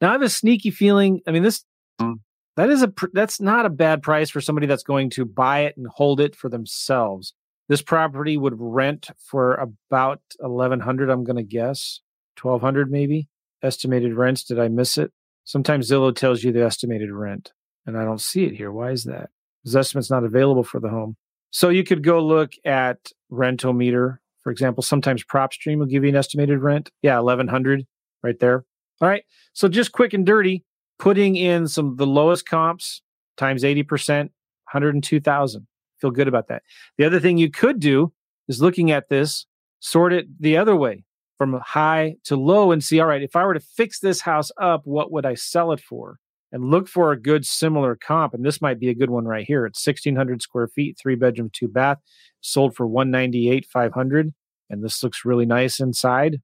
Now 0.00 0.10
I 0.10 0.12
have 0.12 0.22
a 0.22 0.28
sneaky 0.28 0.70
feeling. 0.70 1.20
I 1.26 1.30
mean, 1.30 1.42
this 1.42 1.64
mm. 2.00 2.20
that 2.56 2.70
is 2.70 2.82
a 2.82 2.92
that's 3.12 3.40
not 3.40 3.66
a 3.66 3.70
bad 3.70 4.02
price 4.02 4.30
for 4.30 4.40
somebody 4.40 4.66
that's 4.66 4.82
going 4.82 5.10
to 5.10 5.24
buy 5.24 5.60
it 5.60 5.76
and 5.76 5.86
hold 5.86 6.20
it 6.20 6.36
for 6.36 6.48
themselves. 6.48 7.34
This 7.68 7.82
property 7.82 8.36
would 8.36 8.54
rent 8.56 9.10
for 9.18 9.54
about 9.54 10.20
1100 10.38 11.10
I'm 11.10 11.24
going 11.24 11.36
to 11.36 11.42
guess. 11.42 12.00
1200 12.40 12.90
maybe 12.90 13.28
estimated 13.62 14.14
rents. 14.14 14.44
Did 14.44 14.60
I 14.60 14.68
miss 14.68 14.98
it? 14.98 15.12
Sometimes 15.44 15.90
Zillow 15.90 16.14
tells 16.14 16.44
you 16.44 16.52
the 16.52 16.64
estimated 16.64 17.10
rent 17.10 17.52
and 17.86 17.96
I 17.96 18.04
don't 18.04 18.20
see 18.20 18.44
it 18.44 18.54
here. 18.54 18.70
Why 18.70 18.90
is 18.90 19.04
that? 19.04 19.30
Because 19.62 19.76
estimate's 19.76 20.10
not 20.10 20.24
available 20.24 20.64
for 20.64 20.80
the 20.80 20.88
home. 20.88 21.16
So 21.50 21.68
you 21.70 21.84
could 21.84 22.02
go 22.02 22.20
look 22.20 22.52
at 22.64 22.98
Rentometer, 23.32 24.18
for 24.42 24.50
example. 24.50 24.82
Sometimes 24.82 25.24
PropStream 25.24 25.78
will 25.78 25.86
give 25.86 26.02
you 26.02 26.10
an 26.10 26.16
estimated 26.16 26.60
rent. 26.60 26.90
Yeah, 27.02 27.18
1100 27.18 27.86
right 28.22 28.38
there. 28.38 28.64
All 29.00 29.08
right. 29.08 29.24
So 29.52 29.68
just 29.68 29.92
quick 29.92 30.14
and 30.14 30.24
dirty, 30.24 30.64
putting 30.98 31.36
in 31.36 31.68
some 31.68 31.88
of 31.88 31.96
the 31.96 32.06
lowest 32.06 32.46
comps 32.46 33.02
times 33.36 33.62
80%, 33.62 34.18
102,000. 34.18 35.66
Feel 36.00 36.10
good 36.10 36.28
about 36.28 36.48
that. 36.48 36.62
The 36.98 37.04
other 37.04 37.20
thing 37.20 37.38
you 37.38 37.50
could 37.50 37.80
do 37.80 38.12
is 38.48 38.62
looking 38.62 38.90
at 38.90 39.08
this, 39.08 39.46
sort 39.80 40.12
it 40.12 40.26
the 40.40 40.56
other 40.56 40.76
way 40.76 41.04
from 41.38 41.60
high 41.64 42.16
to 42.24 42.36
low 42.36 42.72
and 42.72 42.82
see, 42.82 43.00
all 43.00 43.06
right, 43.06 43.22
if 43.22 43.36
I 43.36 43.44
were 43.44 43.54
to 43.54 43.60
fix 43.60 44.00
this 44.00 44.22
house 44.22 44.50
up, 44.60 44.82
what 44.84 45.12
would 45.12 45.26
I 45.26 45.34
sell 45.34 45.72
it 45.72 45.80
for? 45.80 46.18
And 46.52 46.70
look 46.70 46.88
for 46.88 47.12
a 47.12 47.20
good 47.20 47.44
similar 47.44 47.96
comp. 47.96 48.32
And 48.32 48.44
this 48.44 48.62
might 48.62 48.78
be 48.78 48.88
a 48.88 48.94
good 48.94 49.10
one 49.10 49.26
right 49.26 49.44
here. 49.46 49.66
It's 49.66 49.84
1,600 49.84 50.40
square 50.40 50.68
feet, 50.68 50.96
three 50.98 51.16
bedroom, 51.16 51.50
two 51.52 51.68
bath, 51.68 51.98
sold 52.40 52.74
for 52.74 52.86
198, 52.86 53.66
500. 53.66 54.32
And 54.70 54.82
this 54.82 55.02
looks 55.02 55.24
really 55.24 55.44
nice 55.44 55.80
inside. 55.80 56.40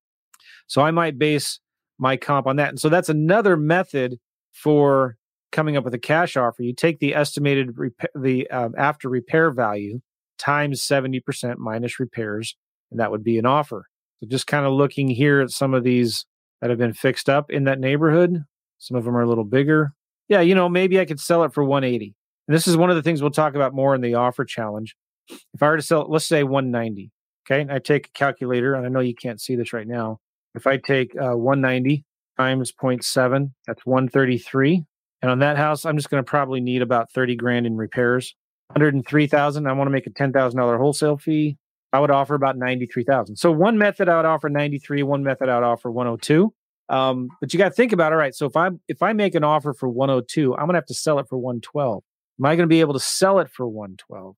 So 0.66 0.82
I 0.82 0.90
might 0.90 1.18
base 1.18 1.61
my 2.02 2.16
comp 2.16 2.47
on 2.47 2.56
that. 2.56 2.68
And 2.68 2.80
so 2.80 2.88
that's 2.88 3.09
another 3.09 3.56
method 3.56 4.18
for 4.50 5.16
coming 5.52 5.76
up 5.76 5.85
with 5.85 5.94
a 5.94 5.99
cash 5.99 6.37
offer. 6.37 6.62
You 6.62 6.75
take 6.75 6.99
the 6.99 7.14
estimated 7.14 7.78
rep- 7.78 8.11
the 8.14 8.50
um, 8.50 8.75
after 8.76 9.09
repair 9.09 9.50
value 9.52 10.00
times 10.37 10.82
70% 10.82 11.59
minus 11.59 12.00
repairs, 12.00 12.56
and 12.90 12.99
that 12.99 13.12
would 13.12 13.23
be 13.23 13.38
an 13.38 13.47
offer. 13.47 13.87
So 14.21 14.26
just 14.28 14.49
kind 14.49 14.66
of 14.66 14.73
looking 14.73 15.09
here 15.09 15.40
at 15.40 15.50
some 15.50 15.73
of 15.73 15.85
these 15.85 16.26
that 16.61 16.71
have 16.71 16.78
been 16.78 16.92
fixed 16.92 17.28
up 17.28 17.50
in 17.50 17.64
that 17.64 17.78
neighborhood. 17.78 18.44
Some 18.78 18.97
of 18.97 19.04
them 19.04 19.16
are 19.16 19.23
a 19.23 19.28
little 19.28 19.44
bigger. 19.44 19.92
Yeah, 20.28 20.40
you 20.40 20.54
know, 20.54 20.68
maybe 20.68 20.99
I 20.99 21.04
could 21.04 21.21
sell 21.21 21.44
it 21.44 21.54
for 21.54 21.62
180. 21.62 22.14
And 22.49 22.56
this 22.56 22.66
is 22.66 22.76
one 22.76 22.90
of 22.90 22.97
the 22.97 23.02
things 23.02 23.23
we'll 23.23 23.30
talk 23.30 23.54
about 23.54 23.75
more 23.75 23.94
in 23.94 24.00
the 24.00 24.14
offer 24.14 24.44
challenge. 24.44 24.97
If 25.28 25.62
I 25.62 25.68
were 25.68 25.76
to 25.76 25.82
sell 25.82 26.06
let's 26.09 26.26
say 26.26 26.42
190. 26.42 27.12
Okay. 27.49 27.73
I 27.73 27.78
take 27.78 28.09
a 28.09 28.12
calculator, 28.12 28.75
and 28.75 28.87
I 28.87 28.88
know 28.88 29.00
you 29.00 29.14
can't 29.14 29.40
see 29.40 29.56
this 29.56 29.73
right 29.73 29.87
now. 29.87 30.18
If 30.54 30.66
I 30.66 30.76
take 30.76 31.14
uh, 31.16 31.37
190 31.37 32.04
times 32.38 32.73
0.7, 32.73 33.52
that's 33.66 33.87
133. 33.87 34.85
And 35.23 35.30
on 35.30 35.38
that 35.38 35.56
house, 35.56 35.85
I'm 35.85 35.97
just 35.97 36.11
going 36.11 36.23
to 36.23 36.28
probably 36.28 36.61
need 36.61 36.82
about 36.82 37.11
30 37.12 37.37
grand 37.37 37.66
in 37.66 37.76
repairs. 37.76 38.35
103,000. 38.68 39.66
I 39.66 39.73
want 39.73 39.87
to 39.87 39.92
make 39.92 40.06
a 40.06 40.11
$10,000 40.11 40.78
wholesale 40.78 41.16
fee. 41.16 41.56
I 41.92 42.00
would 42.00 42.11
offer 42.11 42.35
about 42.35 42.56
93,000. 42.56 43.37
So 43.37 43.52
one 43.52 43.76
method 43.78 44.09
I 44.09 44.16
would 44.16 44.25
offer 44.25 44.49
93, 44.49 45.02
one 45.02 45.23
method 45.23 45.49
I 45.49 45.56
would 45.56 45.66
offer 45.66 45.90
102. 45.90 46.52
Um, 46.88 47.28
but 47.40 47.52
you 47.52 47.59
got 47.59 47.68
to 47.68 47.75
think 47.75 47.92
about 47.92 48.12
all 48.12 48.18
right. 48.18 48.35
So 48.35 48.47
if 48.47 48.56
I 48.56 48.71
if 48.88 49.02
I 49.02 49.12
make 49.12 49.35
an 49.35 49.44
offer 49.44 49.73
for 49.73 49.88
102, 49.88 50.54
I'm 50.54 50.66
gonna 50.66 50.76
have 50.76 50.87
to 50.87 50.94
sell 50.94 51.18
it 51.18 51.28
for 51.28 51.38
112. 51.38 52.02
Am 52.38 52.47
I 52.47 52.56
gonna 52.56 52.66
be 52.66 52.80
able 52.80 52.94
to 52.94 53.00
sell 53.00 53.38
it 53.38 53.50
for 53.50 53.66
112? 53.66 54.37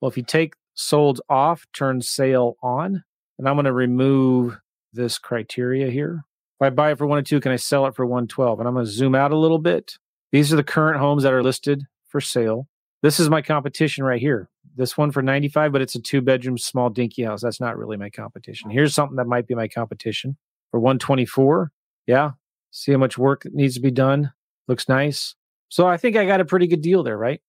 Well, 0.00 0.08
if 0.08 0.16
you 0.16 0.22
take 0.22 0.54
sold 0.74 1.20
off, 1.28 1.66
turn 1.74 2.00
sale 2.02 2.56
on, 2.62 3.04
and 3.38 3.48
I'm 3.48 3.56
gonna 3.56 3.72
remove 3.72 4.58
this 4.96 5.18
criteria 5.18 5.90
here. 5.90 6.24
If 6.60 6.66
I 6.66 6.70
buy 6.70 6.92
it 6.92 6.98
for 6.98 7.06
102, 7.06 7.40
can 7.40 7.52
I 7.52 7.56
sell 7.56 7.86
it 7.86 7.94
for 7.94 8.06
112? 8.06 8.58
And 8.58 8.68
I'm 8.68 8.74
gonna 8.74 8.86
zoom 8.86 9.14
out 9.14 9.32
a 9.32 9.36
little 9.36 9.58
bit. 9.58 9.98
These 10.32 10.52
are 10.52 10.56
the 10.56 10.64
current 10.64 10.98
homes 10.98 11.22
that 11.22 11.32
are 11.32 11.42
listed 11.42 11.84
for 12.08 12.20
sale. 12.20 12.68
This 13.02 13.20
is 13.20 13.28
my 13.28 13.42
competition 13.42 14.04
right 14.04 14.20
here. 14.20 14.48
This 14.74 14.96
one 14.96 15.10
for 15.10 15.22
95, 15.22 15.72
but 15.72 15.82
it's 15.82 15.94
a 15.94 16.00
two 16.00 16.20
bedroom 16.20 16.58
small 16.58 16.90
dinky 16.90 17.22
house. 17.22 17.42
That's 17.42 17.60
not 17.60 17.78
really 17.78 17.96
my 17.96 18.10
competition. 18.10 18.70
Here's 18.70 18.94
something 18.94 19.16
that 19.16 19.26
might 19.26 19.46
be 19.46 19.54
my 19.54 19.68
competition 19.68 20.36
for 20.70 20.80
124. 20.80 21.72
Yeah. 22.06 22.32
See 22.70 22.92
how 22.92 22.98
much 22.98 23.16
work 23.16 23.46
needs 23.52 23.74
to 23.74 23.80
be 23.80 23.90
done. 23.90 24.32
Looks 24.68 24.88
nice. 24.88 25.34
So 25.68 25.86
I 25.86 25.96
think 25.96 26.16
I 26.16 26.26
got 26.26 26.40
a 26.40 26.44
pretty 26.44 26.66
good 26.66 26.82
deal 26.82 27.02
there, 27.02 27.16
right? 27.16 27.40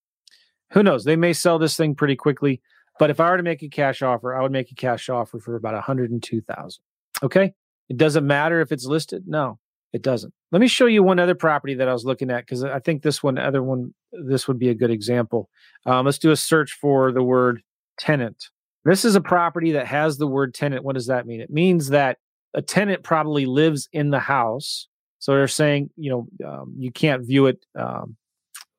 Who 0.72 0.84
knows? 0.84 1.04
They 1.04 1.16
may 1.16 1.34
sell 1.34 1.60
this 1.60 1.75
thing 1.75 1.96
pretty 1.96 2.16
quickly, 2.16 2.62
but 3.00 3.10
if 3.10 3.20
I 3.20 3.30
were 3.30 3.38
to 3.38 3.44
make 3.44 3.63
a 3.63 3.70
cash 3.70 4.01
offer, 4.01 4.36
I 4.36 4.42
would 4.42 4.51
make 4.51 4.72
a 4.72 4.75
cash 4.75 5.10
offer 5.10 5.39
for 5.39 5.56
about 5.56 5.74
102,000. 5.74 6.82
Okay? 7.24 7.54
It 7.90 7.98
doesn't 7.98 8.28
matter 8.28 8.62
if 8.62 8.72
it's 8.72 8.86
listed. 8.86 9.24
No, 9.28 9.60
it 9.94 10.02
doesn't. 10.02 10.34
Let 10.52 10.62
me 10.62 10.68
show 10.68 10.86
you 10.86 11.04
one 11.04 11.20
other 11.20 11.36
property 11.36 11.74
that 11.76 11.88
I 11.88 11.94
was 11.94 12.06
looking 12.06 12.30
at 12.30 12.46
because 12.46 12.64
I 12.64 12.80
think 12.80 13.02
this 13.02 13.24
one, 13.24 13.38
other 13.38 13.64
one, 13.64 13.94
this 14.12 14.48
would 14.48 14.60
be 14.60 14.70
a 14.70 14.76
good 14.76 14.92
example. 14.92 15.50
Um, 15.86 16.06
let's 16.06 16.18
do 16.18 16.32
a 16.32 16.36
search 16.36 16.78
for 16.80 17.12
the 17.12 17.24
word 17.24 17.62
tenant. 17.98 18.50
This 18.86 19.04
is 19.04 19.16
a 19.16 19.22
property 19.22 19.72
that 19.74 19.88
has 19.88 20.18
the 20.18 20.28
word 20.28 20.54
tenant. 20.54 20.84
What 20.84 20.96
does 20.96 21.08
that 21.08 21.26
mean? 21.26 21.42
It 21.42 21.50
means 21.50 21.90
that 21.90 22.18
a 22.54 22.62
tenant 22.62 23.04
probably 23.04 23.46
lives 23.46 23.90
in 23.92 24.12
the 24.12 24.20
house. 24.20 24.88
So 25.20 25.34
they're 25.34 25.48
saying, 25.48 25.90
you 25.98 26.10
know, 26.10 26.48
um, 26.48 26.76
you 26.78 26.92
can't 26.92 27.26
view 27.26 27.48
it 27.48 27.66
um, 27.78 28.16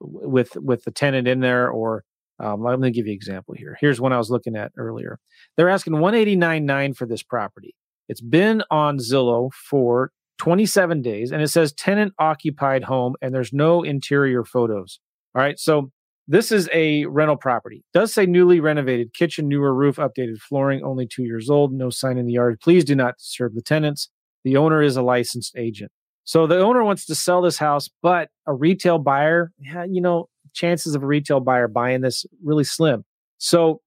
with 0.00 0.56
with 0.56 0.84
the 0.84 0.90
tenant 0.90 1.28
in 1.28 1.40
there. 1.40 1.70
Or 1.70 2.04
um, 2.40 2.62
let 2.62 2.78
me 2.78 2.90
give 2.90 3.06
you 3.06 3.12
an 3.12 3.16
example 3.16 3.54
here. 3.54 3.76
Here's 3.80 4.00
one 4.00 4.12
I 4.12 4.18
was 4.18 4.30
looking 4.30 4.56
at 4.56 4.72
earlier. 4.76 5.18
They're 5.56 5.68
asking 5.68 5.94
189.9 5.94 6.96
for 6.96 7.06
this 7.06 7.22
property. 7.22 7.74
It's 8.08 8.20
been 8.20 8.62
on 8.70 8.98
Zillow 8.98 9.50
for 9.52 10.12
27 10.38 11.02
days 11.02 11.32
and 11.32 11.42
it 11.42 11.48
says 11.48 11.72
tenant 11.72 12.14
occupied 12.18 12.84
home 12.84 13.14
and 13.20 13.34
there's 13.34 13.52
no 13.52 13.82
interior 13.82 14.44
photos. 14.44 15.00
All 15.34 15.42
right. 15.42 15.58
So 15.58 15.90
this 16.26 16.52
is 16.52 16.68
a 16.72 17.06
rental 17.06 17.36
property. 17.36 17.76
It 17.76 17.98
does 17.98 18.12
say 18.12 18.26
newly 18.26 18.60
renovated 18.60 19.14
kitchen, 19.14 19.48
newer 19.48 19.74
roof, 19.74 19.96
updated 19.96 20.38
flooring, 20.38 20.82
only 20.84 21.06
two 21.06 21.24
years 21.24 21.50
old, 21.50 21.72
no 21.72 21.90
sign 21.90 22.18
in 22.18 22.26
the 22.26 22.34
yard. 22.34 22.60
Please 22.60 22.84
do 22.84 22.94
not 22.94 23.18
disturb 23.18 23.54
the 23.54 23.62
tenants. 23.62 24.10
The 24.44 24.56
owner 24.56 24.82
is 24.82 24.96
a 24.96 25.02
licensed 25.02 25.56
agent. 25.56 25.90
So 26.24 26.46
the 26.46 26.60
owner 26.60 26.84
wants 26.84 27.06
to 27.06 27.14
sell 27.14 27.40
this 27.40 27.56
house, 27.56 27.88
but 28.02 28.28
a 28.46 28.52
retail 28.52 28.98
buyer, 28.98 29.50
you 29.88 30.02
know, 30.02 30.28
chances 30.52 30.94
of 30.94 31.02
a 31.02 31.06
retail 31.06 31.40
buyer 31.40 31.68
buying 31.68 32.02
this 32.02 32.26
really 32.44 32.64
slim. 32.64 33.04
So 33.38 33.80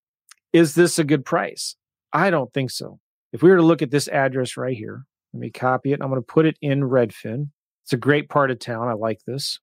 is 0.52 0.74
this 0.74 0.98
a 0.98 1.04
good 1.04 1.24
price? 1.24 1.76
I 2.12 2.32
don't 2.32 2.52
think 2.54 2.72
so. 2.72 3.00
If 3.34 3.42
we 3.42 3.50
were 3.50 3.58
to 3.58 3.64
look 3.64 3.82
at 3.82 3.92
this 3.92 4.08
address 4.08 4.58
right 4.58 4.76
here, 4.76 5.06
let 5.34 5.40
me 5.40 5.50
copy 5.50 5.94
it. 5.94 6.00
I'm 6.02 6.10
going 6.10 6.22
to 6.22 6.26
put 6.26 6.46
it 6.46 6.58
in 6.62 6.82
Redfin. 6.82 7.50
It's 7.84 7.94
a 7.94 7.98
great 7.98 8.30
part 8.30 8.52
of 8.52 8.60
town. 8.60 8.88
I 8.88 8.94
like 8.94 9.20
this. 9.26 9.60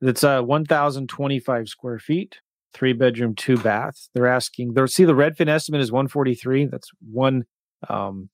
It's 0.00 0.24
uh, 0.24 0.42
1,025 0.42 1.68
square 1.68 1.98
feet, 1.98 2.38
three 2.74 2.92
bedroom, 2.92 3.34
two 3.34 3.56
bath. 3.56 4.08
They're 4.14 4.26
asking, 4.26 4.74
they're, 4.74 4.86
see, 4.86 5.04
the 5.04 5.14
Redfin 5.14 5.48
estimate 5.48 5.80
is 5.80 5.90
143. 5.90 6.66
That's 6.66 6.90
one 7.10 7.44
um, 7.88 8.28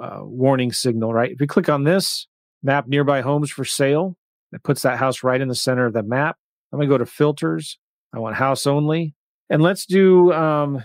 uh, 0.00 0.20
warning 0.22 0.72
signal, 0.72 1.12
right? 1.12 1.30
If 1.30 1.40
you 1.40 1.46
click 1.46 1.68
on 1.68 1.84
this, 1.84 2.26
map 2.62 2.88
nearby 2.88 3.20
homes 3.20 3.50
for 3.50 3.64
sale, 3.64 4.16
it 4.52 4.62
puts 4.62 4.82
that 4.82 4.98
house 4.98 5.22
right 5.22 5.40
in 5.40 5.48
the 5.48 5.54
center 5.54 5.84
of 5.84 5.92
the 5.92 6.02
map. 6.02 6.36
I'm 6.72 6.78
going 6.78 6.88
to 6.88 6.94
go 6.94 6.98
to 6.98 7.06
filters. 7.06 7.78
I 8.14 8.18
want 8.18 8.36
house 8.36 8.66
only. 8.66 9.14
And 9.50 9.62
let's 9.62 9.84
do 9.84 10.32
um, 10.32 10.84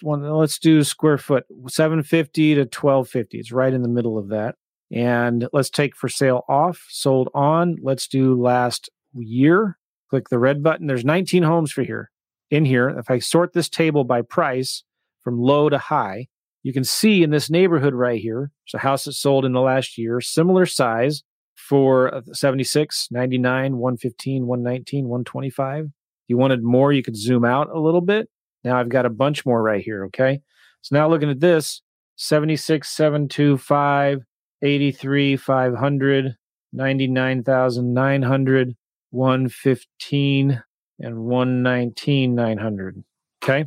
one 0.00 0.22
let's 0.22 0.58
do 0.58 0.82
square 0.82 1.18
foot 1.18 1.44
750 1.68 2.54
to 2.54 2.60
1250 2.62 3.38
it's 3.38 3.52
right 3.52 3.72
in 3.72 3.82
the 3.82 3.88
middle 3.88 4.18
of 4.18 4.28
that. 4.28 4.56
And 4.90 5.48
let's 5.52 5.70
take 5.70 5.96
for 5.96 6.08
sale 6.08 6.44
off 6.48 6.86
sold 6.90 7.30
on. 7.34 7.76
Let's 7.82 8.06
do 8.06 8.40
last 8.40 8.90
year. 9.14 9.78
Click 10.10 10.28
the 10.28 10.38
red 10.38 10.62
button. 10.62 10.86
There's 10.86 11.04
19 11.04 11.42
homes 11.42 11.72
for 11.72 11.82
here 11.82 12.10
in 12.50 12.66
here. 12.66 12.90
If 12.90 13.10
i 13.10 13.18
sort 13.18 13.54
this 13.54 13.68
table 13.68 14.04
by 14.04 14.22
price 14.22 14.84
from 15.22 15.40
low 15.40 15.68
to 15.68 15.78
high 15.78 16.26
you 16.62 16.72
can 16.72 16.84
see 16.84 17.22
in 17.22 17.30
this 17.30 17.50
neighborhood 17.50 17.94
right 17.94 18.20
here 18.20 18.50
there's 18.64 18.80
a 18.80 18.86
house 18.86 19.04
that 19.04 19.12
sold 19.12 19.44
in 19.44 19.52
the 19.52 19.60
last 19.60 19.98
year 19.98 20.20
similar 20.20 20.66
size 20.66 21.22
for 21.54 22.14
uh, 22.14 22.22
76 22.32 23.08
99 23.10 23.76
115 23.76 24.46
119 24.46 25.08
125 25.08 25.84
if 25.84 25.90
you 26.28 26.36
wanted 26.36 26.62
more 26.62 26.92
you 26.92 27.02
could 27.02 27.16
zoom 27.16 27.44
out 27.44 27.68
a 27.70 27.80
little 27.80 28.00
bit 28.00 28.28
now 28.64 28.78
I've 28.78 28.88
got 28.88 29.06
a 29.06 29.10
bunch 29.10 29.44
more 29.44 29.62
right 29.62 29.82
here. 29.82 30.04
Okay. 30.06 30.40
So 30.82 30.96
now 30.96 31.08
looking 31.08 31.30
at 31.30 31.40
this 31.40 31.82
76, 32.16 32.88
725, 32.88 34.22
83, 34.62 35.36
500, 35.36 36.36
99,900, 36.72 38.76
115, 39.10 40.62
and 41.00 41.18
119, 41.18 42.34
900. 42.34 43.04
Okay. 43.42 43.66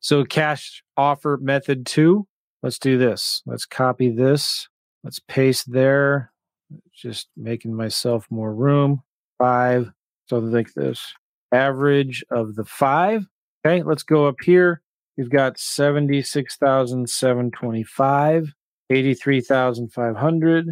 So 0.00 0.24
cash 0.24 0.82
offer 0.96 1.38
method 1.40 1.86
two. 1.86 2.26
Let's 2.62 2.78
do 2.78 2.98
this. 2.98 3.42
Let's 3.46 3.64
copy 3.64 4.10
this. 4.10 4.68
Let's 5.04 5.20
paste 5.20 5.72
there. 5.72 6.32
Just 6.92 7.28
making 7.36 7.74
myself 7.74 8.26
more 8.30 8.54
room. 8.54 9.02
Five. 9.38 9.92
So 10.26 10.38
like 10.38 10.74
this. 10.74 11.14
Average 11.52 12.24
of 12.30 12.56
the 12.56 12.64
five 12.64 13.26
Okay, 13.64 13.82
let's 13.82 14.04
go 14.04 14.26
up 14.26 14.36
here. 14.42 14.82
We've 15.16 15.30
got 15.30 15.58
76,725, 15.58 18.52
83,500, 18.90 20.66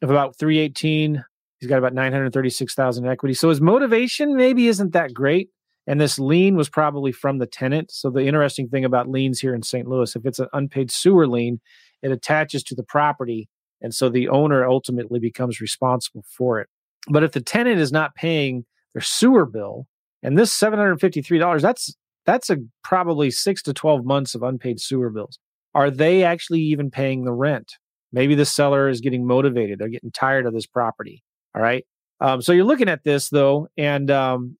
of 0.01 0.09
about 0.09 0.35
318. 0.35 1.23
He's 1.61 1.69
got 1.69 1.77
about 1.77 1.93
936,000 1.93 3.07
equity. 3.07 3.33
So 3.33 3.47
his 3.47 3.61
motivation 3.61 4.35
maybe 4.35 4.67
isn't 4.67 4.91
that 4.91 5.13
great. 5.13 5.51
And 5.85 5.99
this 5.99 6.17
lien 6.17 6.55
was 6.55 6.69
probably 6.69 7.11
from 7.11 7.39
the 7.39 7.45
tenant. 7.45 7.91
So 7.91 8.09
the 8.09 8.25
interesting 8.25 8.69
thing 8.69 8.85
about 8.85 9.09
liens 9.09 9.39
here 9.39 9.53
in 9.53 9.63
St. 9.63 9.87
Louis, 9.87 10.15
if 10.15 10.25
it's 10.25 10.39
an 10.39 10.47
unpaid 10.53 10.91
sewer 10.91 11.27
lien, 11.27 11.59
it 12.01 12.11
attaches 12.11 12.63
to 12.63 12.75
the 12.75 12.83
property. 12.83 13.49
And 13.81 13.93
so 13.93 14.07
the 14.07 14.29
owner 14.29 14.65
ultimately 14.65 15.19
becomes 15.19 15.59
responsible 15.59 16.23
for 16.27 16.59
it. 16.59 16.69
But 17.09 17.23
if 17.23 17.33
the 17.33 17.41
tenant 17.41 17.79
is 17.79 17.91
not 17.91 18.15
paying 18.15 18.65
their 18.93 19.01
sewer 19.01 19.45
bill, 19.45 19.87
and 20.21 20.37
this 20.37 20.57
$753, 20.57 21.61
that's 21.61 21.95
that's 22.25 22.49
a 22.49 22.57
probably 22.83 23.29
six 23.29 23.61
to 23.63 23.73
12 23.73 24.05
months 24.05 24.33
of 24.33 24.43
unpaid 24.43 24.79
sewer 24.79 25.09
bills. 25.09 25.39
Are 25.75 25.91
they 25.91 26.23
actually 26.23 26.61
even 26.61 26.89
paying 26.89 27.25
the 27.25 27.33
rent? 27.33 27.73
Maybe 28.13 28.35
the 28.35 28.45
seller 28.45 28.87
is 28.87 29.01
getting 29.01 29.25
motivated. 29.25 29.79
They're 29.79 29.89
getting 29.89 30.11
tired 30.11 30.45
of 30.45 30.53
this 30.53 30.67
property. 30.67 31.23
All 31.53 31.61
right. 31.61 31.85
Um, 32.21 32.41
so 32.41 32.53
you're 32.53 32.63
looking 32.63 32.87
at 32.87 33.03
this 33.03 33.27
though, 33.29 33.67
and 33.75 34.09
um, 34.09 34.57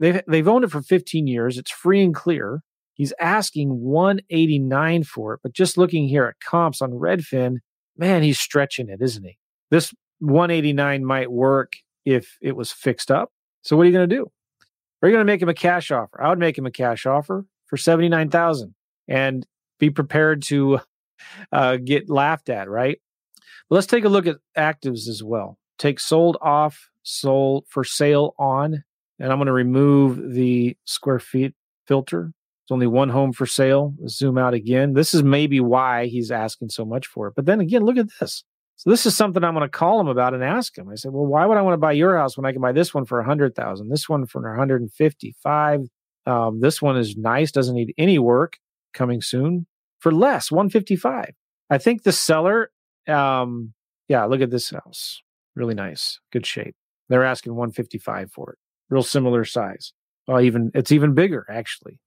they've 0.00 0.20
they've 0.28 0.48
owned 0.48 0.64
it 0.64 0.70
for 0.70 0.82
15 0.82 1.26
years. 1.26 1.58
It's 1.58 1.70
free 1.70 2.02
and 2.02 2.14
clear. 2.14 2.62
He's 2.94 3.12
asking 3.20 3.80
189 3.80 5.04
for 5.04 5.34
it, 5.34 5.40
but 5.42 5.52
just 5.52 5.76
looking 5.76 6.08
here 6.08 6.24
at 6.24 6.40
comps 6.40 6.80
on 6.80 6.92
Redfin, 6.92 7.58
man, 7.96 8.22
he's 8.22 8.40
stretching 8.40 8.88
it, 8.88 9.02
isn't 9.02 9.24
he? 9.24 9.38
This 9.70 9.92
189 10.20 11.04
might 11.04 11.30
work 11.30 11.74
if 12.06 12.38
it 12.40 12.56
was 12.56 12.72
fixed 12.72 13.10
up. 13.10 13.32
So 13.62 13.76
what 13.76 13.82
are 13.82 13.86
you 13.86 13.92
going 13.92 14.08
to 14.08 14.16
do? 14.16 14.30
Are 15.02 15.08
you 15.08 15.14
going 15.14 15.26
to 15.26 15.30
make 15.30 15.42
him 15.42 15.48
a 15.48 15.54
cash 15.54 15.90
offer? 15.90 16.22
I 16.22 16.30
would 16.30 16.38
make 16.38 16.56
him 16.56 16.64
a 16.64 16.70
cash 16.70 17.04
offer 17.04 17.44
for 17.66 17.76
79,000 17.76 18.74
and 19.08 19.46
be 19.78 19.90
prepared 19.90 20.42
to 20.44 20.80
uh, 21.52 21.76
get 21.76 22.08
laughed 22.08 22.48
at, 22.48 22.68
right? 22.68 22.98
But 23.68 23.76
let's 23.76 23.86
take 23.86 24.04
a 24.04 24.08
look 24.08 24.26
at 24.26 24.38
actives 24.56 25.08
as 25.08 25.22
well. 25.22 25.58
Take 25.78 26.00
sold 26.00 26.38
off, 26.40 26.90
sold 27.02 27.66
for 27.68 27.84
sale 27.84 28.34
on, 28.38 28.84
and 29.18 29.32
I'm 29.32 29.38
going 29.38 29.46
to 29.46 29.52
remove 29.52 30.34
the 30.34 30.76
square 30.84 31.18
feet 31.18 31.54
filter. 31.86 32.32
It's 32.64 32.72
only 32.72 32.86
one 32.86 33.08
home 33.08 33.32
for 33.32 33.46
sale. 33.46 33.94
Let's 33.98 34.16
zoom 34.16 34.36
out 34.38 34.54
again. 34.54 34.94
This 34.94 35.14
is 35.14 35.22
maybe 35.22 35.60
why 35.60 36.06
he's 36.06 36.30
asking 36.30 36.70
so 36.70 36.84
much 36.84 37.06
for 37.06 37.28
it. 37.28 37.34
But 37.36 37.46
then 37.46 37.60
again, 37.60 37.82
look 37.84 37.96
at 37.96 38.08
this. 38.20 38.44
So 38.76 38.90
this 38.90 39.06
is 39.06 39.16
something 39.16 39.42
I'm 39.42 39.54
going 39.54 39.62
to 39.62 39.70
call 39.70 40.00
him 40.00 40.08
about 40.08 40.34
and 40.34 40.44
ask 40.44 40.76
him. 40.76 40.88
I 40.90 40.96
said, 40.96 41.12
"Well, 41.12 41.24
why 41.24 41.46
would 41.46 41.56
I 41.56 41.62
want 41.62 41.74
to 41.74 41.78
buy 41.78 41.92
your 41.92 42.18
house 42.18 42.36
when 42.36 42.44
I 42.44 42.52
can 42.52 42.60
buy 42.60 42.72
this 42.72 42.92
one 42.92 43.06
for 43.06 43.20
a 43.20 43.24
hundred 43.24 43.54
thousand? 43.54 43.88
This 43.88 44.08
one 44.08 44.26
for 44.26 44.42
155. 44.42 45.80
Um, 46.26 46.60
this 46.60 46.82
one 46.82 46.96
is 46.98 47.16
nice, 47.16 47.52
doesn't 47.52 47.74
need 47.74 47.94
any 47.96 48.18
work. 48.18 48.58
Coming 48.92 49.22
soon 49.22 49.66
for 49.98 50.12
less, 50.12 50.50
155. 50.50 51.32
I 51.70 51.78
think 51.78 52.02
the 52.02 52.12
seller, 52.12 52.70
um, 53.08 53.72
yeah, 54.08 54.24
look 54.24 54.40
at 54.40 54.50
this 54.50 54.70
house, 54.70 55.20
really 55.54 55.74
nice, 55.74 56.20
good 56.32 56.46
shape. 56.46 56.74
They're 57.08 57.24
asking 57.24 57.54
155 57.54 58.30
for 58.32 58.52
it, 58.52 58.58
real 58.90 59.02
similar 59.02 59.44
size. 59.44 59.92
Well, 60.26 60.40
even 60.40 60.70
it's 60.74 60.92
even 60.92 61.14
bigger 61.14 61.46
actually. 61.48 62.00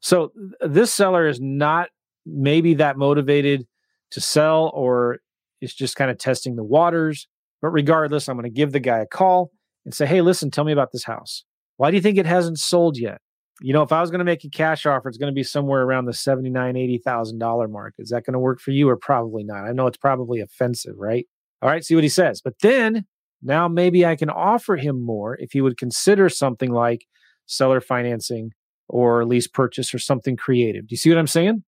So 0.00 0.32
this 0.60 0.92
seller 0.92 1.26
is 1.26 1.40
not 1.40 1.88
maybe 2.26 2.74
that 2.74 2.96
motivated 2.96 3.66
to 4.10 4.20
sell 4.20 4.70
or 4.74 5.20
is 5.60 5.74
just 5.74 5.96
kind 5.96 6.10
of 6.10 6.18
testing 6.18 6.56
the 6.56 6.64
waters. 6.64 7.28
But 7.60 7.68
regardless, 7.68 8.28
I'm 8.28 8.36
going 8.36 8.44
to 8.44 8.50
give 8.50 8.72
the 8.72 8.80
guy 8.80 8.98
a 8.98 9.06
call 9.06 9.52
and 9.84 9.94
say, 9.94 10.06
hey, 10.06 10.20
listen, 10.20 10.50
tell 10.50 10.64
me 10.64 10.72
about 10.72 10.92
this 10.92 11.04
house. 11.04 11.44
Why 11.76 11.90
do 11.90 11.96
you 11.96 12.02
think 12.02 12.18
it 12.18 12.26
hasn't 12.26 12.58
sold 12.58 12.98
yet? 12.98 13.20
You 13.60 13.72
know, 13.72 13.82
if 13.82 13.92
I 13.92 14.00
was 14.00 14.10
going 14.10 14.18
to 14.18 14.24
make 14.24 14.44
a 14.44 14.50
cash 14.50 14.86
offer, 14.86 15.08
it's 15.08 15.18
going 15.18 15.32
to 15.32 15.34
be 15.34 15.44
somewhere 15.44 15.82
around 15.82 16.06
the 16.06 16.12
seventy-nine, 16.12 16.76
eighty 16.76 16.98
thousand 16.98 17.38
dollar 17.38 17.68
mark. 17.68 17.94
Is 17.98 18.10
that 18.10 18.24
going 18.24 18.32
to 18.32 18.38
work 18.40 18.60
for 18.60 18.72
you, 18.72 18.88
or 18.88 18.96
probably 18.96 19.44
not? 19.44 19.64
I 19.64 19.72
know 19.72 19.86
it's 19.86 19.96
probably 19.96 20.40
offensive, 20.40 20.96
right? 20.98 21.26
All 21.60 21.70
right, 21.70 21.84
see 21.84 21.94
what 21.94 22.02
he 22.02 22.10
says. 22.10 22.40
But 22.40 22.54
then 22.60 23.06
now 23.42 23.68
maybe 23.68 24.06
I 24.06 24.16
can 24.16 24.30
offer 24.30 24.76
him 24.76 25.04
more 25.04 25.36
if 25.36 25.52
he 25.52 25.60
would 25.60 25.76
consider 25.76 26.28
something 26.28 26.70
like 26.70 27.06
seller 27.46 27.80
financing 27.80 28.52
or 28.88 29.24
lease 29.24 29.48
purchase 29.48 29.92
or 29.94 29.98
something 29.98 30.36
creative. 30.36 30.86
Do 30.86 30.92
you 30.92 30.98
see 30.98 31.10
what 31.10 31.18
I'm 31.18 31.26
saying? 31.26 31.64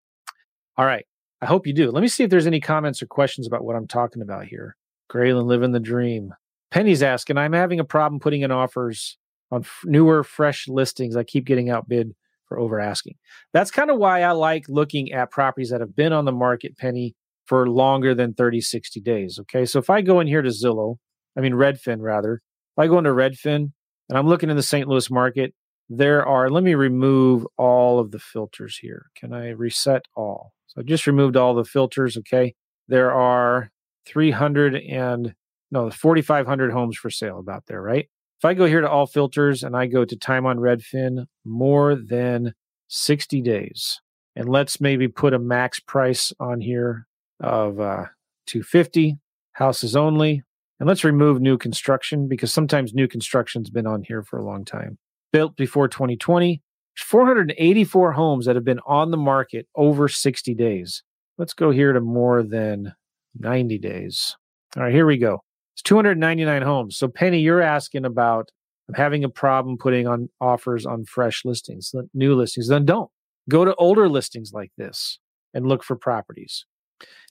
All 0.77 0.85
right. 0.85 1.05
I 1.41 1.45
hope 1.45 1.67
you 1.67 1.73
do. 1.73 1.91
Let 1.91 2.01
me 2.01 2.07
see 2.07 2.23
if 2.23 2.29
there's 2.29 2.47
any 2.47 2.59
comments 2.59 3.01
or 3.01 3.05
questions 3.05 3.47
about 3.47 3.63
what 3.63 3.75
I'm 3.75 3.87
talking 3.87 4.21
about 4.21 4.45
here. 4.45 4.75
Graylin 5.11 5.45
living 5.45 5.71
the 5.71 5.79
dream. 5.79 6.33
Penny's 6.71 7.01
asking, 7.01 7.37
I'm 7.37 7.53
having 7.53 7.79
a 7.79 7.85
problem 7.85 8.19
putting 8.19 8.41
in 8.41 8.51
offers 8.51 9.17
on 9.51 9.61
f- 9.61 9.81
newer, 9.85 10.23
fresh 10.23 10.67
listings. 10.67 11.15
I 11.15 11.23
keep 11.23 11.45
getting 11.45 11.69
outbid 11.69 12.13
for 12.45 12.59
over 12.59 12.79
asking. 12.79 13.15
That's 13.53 13.71
kind 13.71 13.89
of 13.89 13.97
why 13.97 14.21
I 14.21 14.31
like 14.31 14.65
looking 14.67 15.11
at 15.11 15.31
properties 15.31 15.69
that 15.69 15.81
have 15.81 15.95
been 15.95 16.13
on 16.13 16.25
the 16.25 16.31
market, 16.31 16.77
Penny, 16.77 17.15
for 17.45 17.67
longer 17.67 18.13
than 18.13 18.33
30, 18.33 18.61
60 18.61 18.99
days. 19.01 19.39
Okay. 19.39 19.65
So 19.65 19.79
if 19.79 19.89
I 19.89 20.01
go 20.01 20.19
in 20.19 20.27
here 20.27 20.41
to 20.41 20.49
Zillow, 20.49 20.97
I 21.37 21.41
mean, 21.41 21.53
Redfin 21.53 22.01
rather, 22.01 22.35
if 22.35 22.79
I 22.79 22.87
go 22.87 22.97
into 22.97 23.11
Redfin 23.11 23.71
and 24.09 24.17
I'm 24.17 24.27
looking 24.27 24.49
in 24.49 24.57
the 24.57 24.63
St. 24.63 24.87
Louis 24.87 25.09
market, 25.09 25.53
there 25.89 26.25
are, 26.25 26.49
let 26.49 26.63
me 26.63 26.75
remove 26.75 27.45
all 27.57 27.99
of 27.99 28.11
the 28.11 28.19
filters 28.19 28.77
here. 28.77 29.07
Can 29.15 29.33
I 29.33 29.49
reset 29.49 30.05
all? 30.15 30.53
So 30.67 30.81
I 30.81 30.83
just 30.83 31.07
removed 31.07 31.35
all 31.35 31.55
the 31.55 31.65
filters. 31.65 32.17
Okay. 32.17 32.53
There 32.87 33.11
are 33.11 33.71
300 34.05 34.75
and 34.75 35.33
no, 35.71 35.89
4,500 35.89 36.71
homes 36.71 36.97
for 36.97 37.09
sale 37.09 37.39
about 37.39 37.65
there, 37.67 37.81
right? 37.81 38.07
If 38.39 38.45
I 38.45 38.53
go 38.53 38.65
here 38.65 38.81
to 38.81 38.89
all 38.89 39.05
filters 39.05 39.63
and 39.63 39.75
I 39.75 39.85
go 39.85 40.05
to 40.05 40.15
time 40.15 40.45
on 40.45 40.57
Redfin, 40.57 41.25
more 41.45 41.95
than 41.95 42.53
60 42.87 43.41
days, 43.41 44.01
and 44.35 44.49
let's 44.49 44.79
maybe 44.79 45.07
put 45.07 45.33
a 45.33 45.39
max 45.39 45.79
price 45.79 46.31
on 46.39 46.61
here 46.61 47.05
of 47.39 47.79
uh, 47.79 48.05
250 48.47 49.17
houses 49.53 49.95
only. 49.95 50.43
And 50.79 50.87
let's 50.87 51.03
remove 51.03 51.41
new 51.41 51.57
construction 51.57 52.27
because 52.27 52.53
sometimes 52.53 52.93
new 52.93 53.07
construction's 53.07 53.69
been 53.69 53.87
on 53.87 54.03
here 54.03 54.23
for 54.23 54.39
a 54.39 54.45
long 54.45 54.63
time. 54.63 54.97
Built 55.31 55.55
before 55.57 55.87
2020, 55.87 56.61
484 56.97 58.11
homes 58.13 58.45
that 58.45 58.55
have 58.55 58.65
been 58.65 58.79
on 58.85 59.11
the 59.11 59.17
market 59.17 59.67
over 59.75 60.07
60 60.07 60.53
days. 60.55 61.03
Let's 61.37 61.53
go 61.53 61.71
here 61.71 61.93
to 61.93 62.01
more 62.01 62.43
than 62.43 62.93
90 63.37 63.77
days. 63.77 64.35
All 64.75 64.83
right, 64.83 64.93
here 64.93 65.05
we 65.05 65.17
go. 65.17 65.39
It's 65.75 65.81
299 65.83 66.61
homes. 66.61 66.97
So, 66.97 67.07
Penny, 67.07 67.39
you're 67.39 67.61
asking 67.61 68.05
about 68.05 68.51
I'm 68.87 68.95
having 68.95 69.23
a 69.23 69.29
problem 69.29 69.77
putting 69.77 70.07
on 70.07 70.29
offers 70.41 70.85
on 70.85 71.05
fresh 71.05 71.45
listings, 71.45 71.93
new 72.13 72.35
listings. 72.35 72.67
Then 72.67 72.85
don't 72.85 73.09
go 73.47 73.63
to 73.63 73.75
older 73.75 74.09
listings 74.09 74.51
like 74.51 74.71
this 74.77 75.19
and 75.53 75.67
look 75.67 75.83
for 75.83 75.95
properties. 75.95 76.65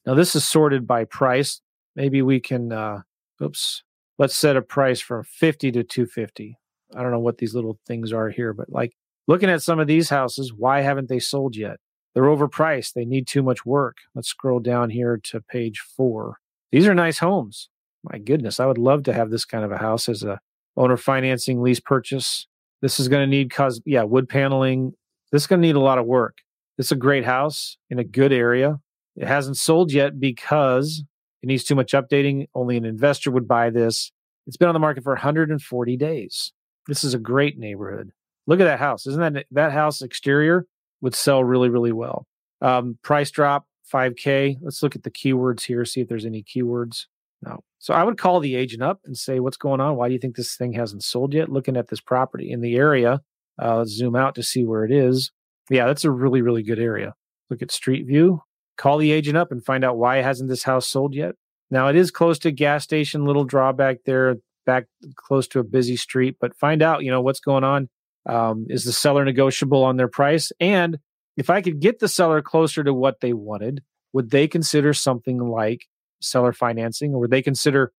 Now, 0.06 0.14
this 0.14 0.36
is 0.36 0.44
sorted 0.44 0.86
by 0.86 1.04
price. 1.04 1.60
Maybe 1.96 2.22
we 2.22 2.38
can, 2.40 2.72
uh, 2.72 3.00
oops, 3.42 3.82
let's 4.18 4.36
set 4.36 4.56
a 4.56 4.62
price 4.62 5.00
from 5.00 5.24
50 5.24 5.72
to 5.72 5.82
250. 5.84 6.58
I 6.94 7.02
don't 7.02 7.12
know 7.12 7.18
what 7.18 7.38
these 7.38 7.54
little 7.54 7.78
things 7.86 8.12
are 8.12 8.30
here, 8.30 8.52
but 8.52 8.70
like 8.70 8.94
Looking 9.28 9.50
at 9.50 9.62
some 9.62 9.78
of 9.78 9.86
these 9.86 10.08
houses, 10.08 10.54
why 10.56 10.80
haven't 10.80 11.10
they 11.10 11.18
sold 11.18 11.54
yet? 11.54 11.76
They're 12.14 12.24
overpriced. 12.24 12.94
They 12.94 13.04
need 13.04 13.26
too 13.26 13.42
much 13.42 13.66
work. 13.66 13.98
Let's 14.14 14.28
scroll 14.28 14.58
down 14.58 14.88
here 14.88 15.20
to 15.24 15.42
page 15.42 15.80
four. 15.80 16.38
These 16.72 16.88
are 16.88 16.94
nice 16.94 17.18
homes. 17.18 17.68
My 18.02 18.18
goodness, 18.18 18.58
I 18.58 18.64
would 18.64 18.78
love 18.78 19.02
to 19.02 19.12
have 19.12 19.28
this 19.28 19.44
kind 19.44 19.64
of 19.64 19.70
a 19.70 19.76
house 19.76 20.08
as 20.08 20.22
a 20.22 20.40
owner 20.78 20.96
financing 20.96 21.60
lease 21.60 21.78
purchase. 21.78 22.46
This 22.80 22.98
is 22.98 23.08
going 23.08 23.20
to 23.20 23.30
need 23.30 23.50
cause 23.50 23.82
yeah, 23.84 24.02
wood 24.02 24.30
paneling. 24.30 24.94
This 25.30 25.42
is 25.42 25.46
going 25.46 25.60
to 25.60 25.68
need 25.68 25.76
a 25.76 25.80
lot 25.80 25.98
of 25.98 26.06
work. 26.06 26.38
Is 26.78 26.90
a 26.90 26.96
great 26.96 27.24
house 27.26 27.76
in 27.90 27.98
a 27.98 28.04
good 28.04 28.32
area. 28.32 28.78
It 29.14 29.26
hasn't 29.26 29.58
sold 29.58 29.92
yet 29.92 30.18
because 30.18 31.02
it 31.42 31.46
needs 31.46 31.64
too 31.64 31.74
much 31.74 31.92
updating. 31.92 32.46
Only 32.54 32.76
an 32.76 32.84
investor 32.84 33.30
would 33.30 33.48
buy 33.48 33.70
this. 33.70 34.10
It's 34.46 34.56
been 34.56 34.68
on 34.68 34.74
the 34.74 34.80
market 34.80 35.04
for 35.04 35.12
140 35.12 35.96
days. 35.96 36.52
This 36.86 37.04
is 37.04 37.14
a 37.14 37.18
great 37.18 37.58
neighborhood. 37.58 38.10
Look 38.46 38.60
at 38.60 38.64
that 38.64 38.78
house. 38.78 39.06
Isn't 39.06 39.34
that 39.34 39.46
that 39.50 39.72
house 39.72 40.00
exterior 40.00 40.66
would 41.00 41.14
sell 41.14 41.44
really, 41.44 41.68
really 41.68 41.92
well. 41.92 42.26
Um, 42.60 42.98
price 43.02 43.30
drop 43.30 43.66
5K. 43.92 44.56
Let's 44.62 44.82
look 44.82 44.96
at 44.96 45.02
the 45.02 45.10
keywords 45.10 45.64
here, 45.64 45.84
see 45.84 46.00
if 46.00 46.08
there's 46.08 46.24
any 46.24 46.42
keywords. 46.42 47.04
No. 47.42 47.60
So 47.78 47.94
I 47.94 48.02
would 48.02 48.18
call 48.18 48.40
the 48.40 48.56
agent 48.56 48.82
up 48.82 49.00
and 49.04 49.16
say, 49.16 49.38
What's 49.38 49.56
going 49.56 49.80
on? 49.80 49.96
Why 49.96 50.08
do 50.08 50.14
you 50.14 50.18
think 50.18 50.34
this 50.34 50.56
thing 50.56 50.72
hasn't 50.72 51.04
sold 51.04 51.34
yet? 51.34 51.50
Looking 51.50 51.76
at 51.76 51.88
this 51.88 52.00
property 52.00 52.50
in 52.50 52.60
the 52.60 52.76
area, 52.76 53.20
Uh, 53.58 53.84
zoom 53.84 54.14
out 54.16 54.34
to 54.36 54.42
see 54.42 54.64
where 54.64 54.84
it 54.84 54.92
is. 54.92 55.30
Yeah, 55.70 55.86
that's 55.86 56.04
a 56.04 56.10
really, 56.10 56.42
really 56.42 56.62
good 56.62 56.78
area. 56.78 57.14
Look 57.50 57.60
at 57.62 57.70
Street 57.70 58.06
View. 58.06 58.42
Call 58.78 58.96
the 58.96 59.12
agent 59.12 59.36
up 59.36 59.52
and 59.52 59.62
find 59.62 59.84
out 59.84 59.98
why 59.98 60.22
hasn't 60.22 60.48
this 60.48 60.62
house 60.62 60.88
sold 60.88 61.14
yet. 61.14 61.34
Now 61.70 61.88
it 61.88 61.96
is 61.96 62.10
close 62.10 62.38
to 62.40 62.48
a 62.48 62.52
gas 62.52 62.84
station, 62.84 63.26
little 63.26 63.44
drawback 63.44 63.98
there, 64.06 64.36
back 64.64 64.86
close 65.16 65.46
to 65.48 65.58
a 65.58 65.64
busy 65.64 65.96
street, 65.96 66.36
but 66.40 66.56
find 66.56 66.82
out, 66.82 67.04
you 67.04 67.10
know, 67.10 67.20
what's 67.20 67.40
going 67.40 67.64
on. 67.64 67.88
Um, 68.26 68.66
is 68.68 68.84
the 68.84 68.92
seller 68.92 69.24
negotiable 69.24 69.84
on 69.84 69.96
their 69.96 70.08
price? 70.08 70.52
And 70.60 70.98
if 71.36 71.50
I 71.50 71.62
could 71.62 71.80
get 71.80 71.98
the 71.98 72.08
seller 72.08 72.42
closer 72.42 72.84
to 72.84 72.92
what 72.92 73.20
they 73.20 73.32
wanted, 73.32 73.82
would 74.12 74.30
they 74.30 74.48
consider 74.48 74.92
something 74.92 75.38
like 75.38 75.86
seller 76.20 76.52
financing 76.52 77.14
or 77.14 77.20
would 77.20 77.30
they 77.30 77.42
consider 77.42 77.92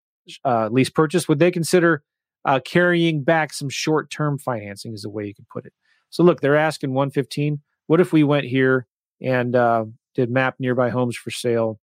uh, 0.45 0.69
lease 0.71 0.89
purchase? 0.89 1.27
Would 1.27 1.39
they 1.39 1.51
consider 1.51 2.03
uh, 2.45 2.59
carrying 2.63 3.23
back 3.23 3.53
some 3.53 3.69
short 3.69 4.09
term 4.09 4.37
financing, 4.37 4.93
is 4.93 5.01
the 5.01 5.09
way 5.09 5.25
you 5.25 5.33
could 5.33 5.49
put 5.49 5.65
it? 5.65 5.73
So, 6.09 6.23
look, 6.23 6.41
they're 6.41 6.55
asking 6.55 6.93
115. 6.93 7.61
What 7.87 8.01
if 8.01 8.13
we 8.13 8.23
went 8.23 8.45
here 8.45 8.87
and 9.21 9.55
uh, 9.55 9.85
did 10.15 10.29
map 10.29 10.55
nearby 10.59 10.89
homes 10.89 11.15
for 11.15 11.31
sale 11.31 11.79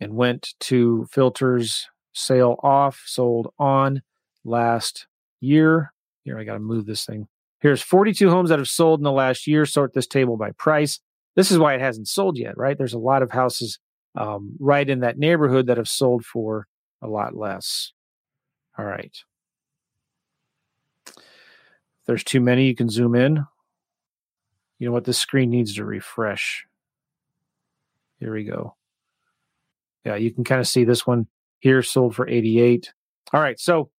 and 0.00 0.14
went 0.14 0.54
to 0.60 1.06
filters 1.10 1.88
sale 2.12 2.56
off, 2.62 3.02
sold 3.06 3.52
on 3.58 4.02
last 4.44 5.06
year? 5.40 5.92
Here, 6.24 6.38
I 6.38 6.44
got 6.44 6.54
to 6.54 6.60
move 6.60 6.86
this 6.86 7.04
thing. 7.04 7.28
Here's 7.60 7.82
42 7.82 8.30
homes 8.30 8.48
that 8.48 8.58
have 8.58 8.68
sold 8.68 9.00
in 9.00 9.04
the 9.04 9.12
last 9.12 9.46
year. 9.46 9.66
Sort 9.66 9.92
this 9.92 10.06
table 10.06 10.36
by 10.36 10.50
price. 10.52 11.00
This 11.36 11.50
is 11.50 11.58
why 11.58 11.74
it 11.74 11.80
hasn't 11.80 12.08
sold 12.08 12.38
yet, 12.38 12.56
right? 12.56 12.76
There's 12.76 12.94
a 12.94 12.98
lot 12.98 13.22
of 13.22 13.30
houses 13.30 13.78
um, 14.16 14.56
right 14.58 14.88
in 14.88 15.00
that 15.00 15.18
neighborhood 15.18 15.66
that 15.66 15.76
have 15.76 15.88
sold 15.88 16.24
for 16.24 16.66
a 17.02 17.08
lot 17.08 17.36
less. 17.36 17.92
All 18.78 18.84
right. 18.84 19.16
If 21.06 22.06
there's 22.06 22.24
too 22.24 22.40
many, 22.40 22.66
you 22.66 22.74
can 22.74 22.88
zoom 22.88 23.14
in. 23.14 23.44
You 24.78 24.86
know 24.86 24.92
what? 24.92 25.04
This 25.04 25.18
screen 25.18 25.50
needs 25.50 25.74
to 25.74 25.84
refresh. 25.84 26.64
Here 28.20 28.32
we 28.32 28.44
go. 28.44 28.76
Yeah, 30.04 30.16
you 30.16 30.32
can 30.32 30.44
kind 30.44 30.60
of 30.60 30.68
see 30.68 30.84
this 30.84 31.06
one 31.06 31.26
here 31.58 31.82
sold 31.82 32.14
for 32.14 32.28
88. 32.28 32.92
All 33.32 33.40
right. 33.40 33.58
So 33.58 33.90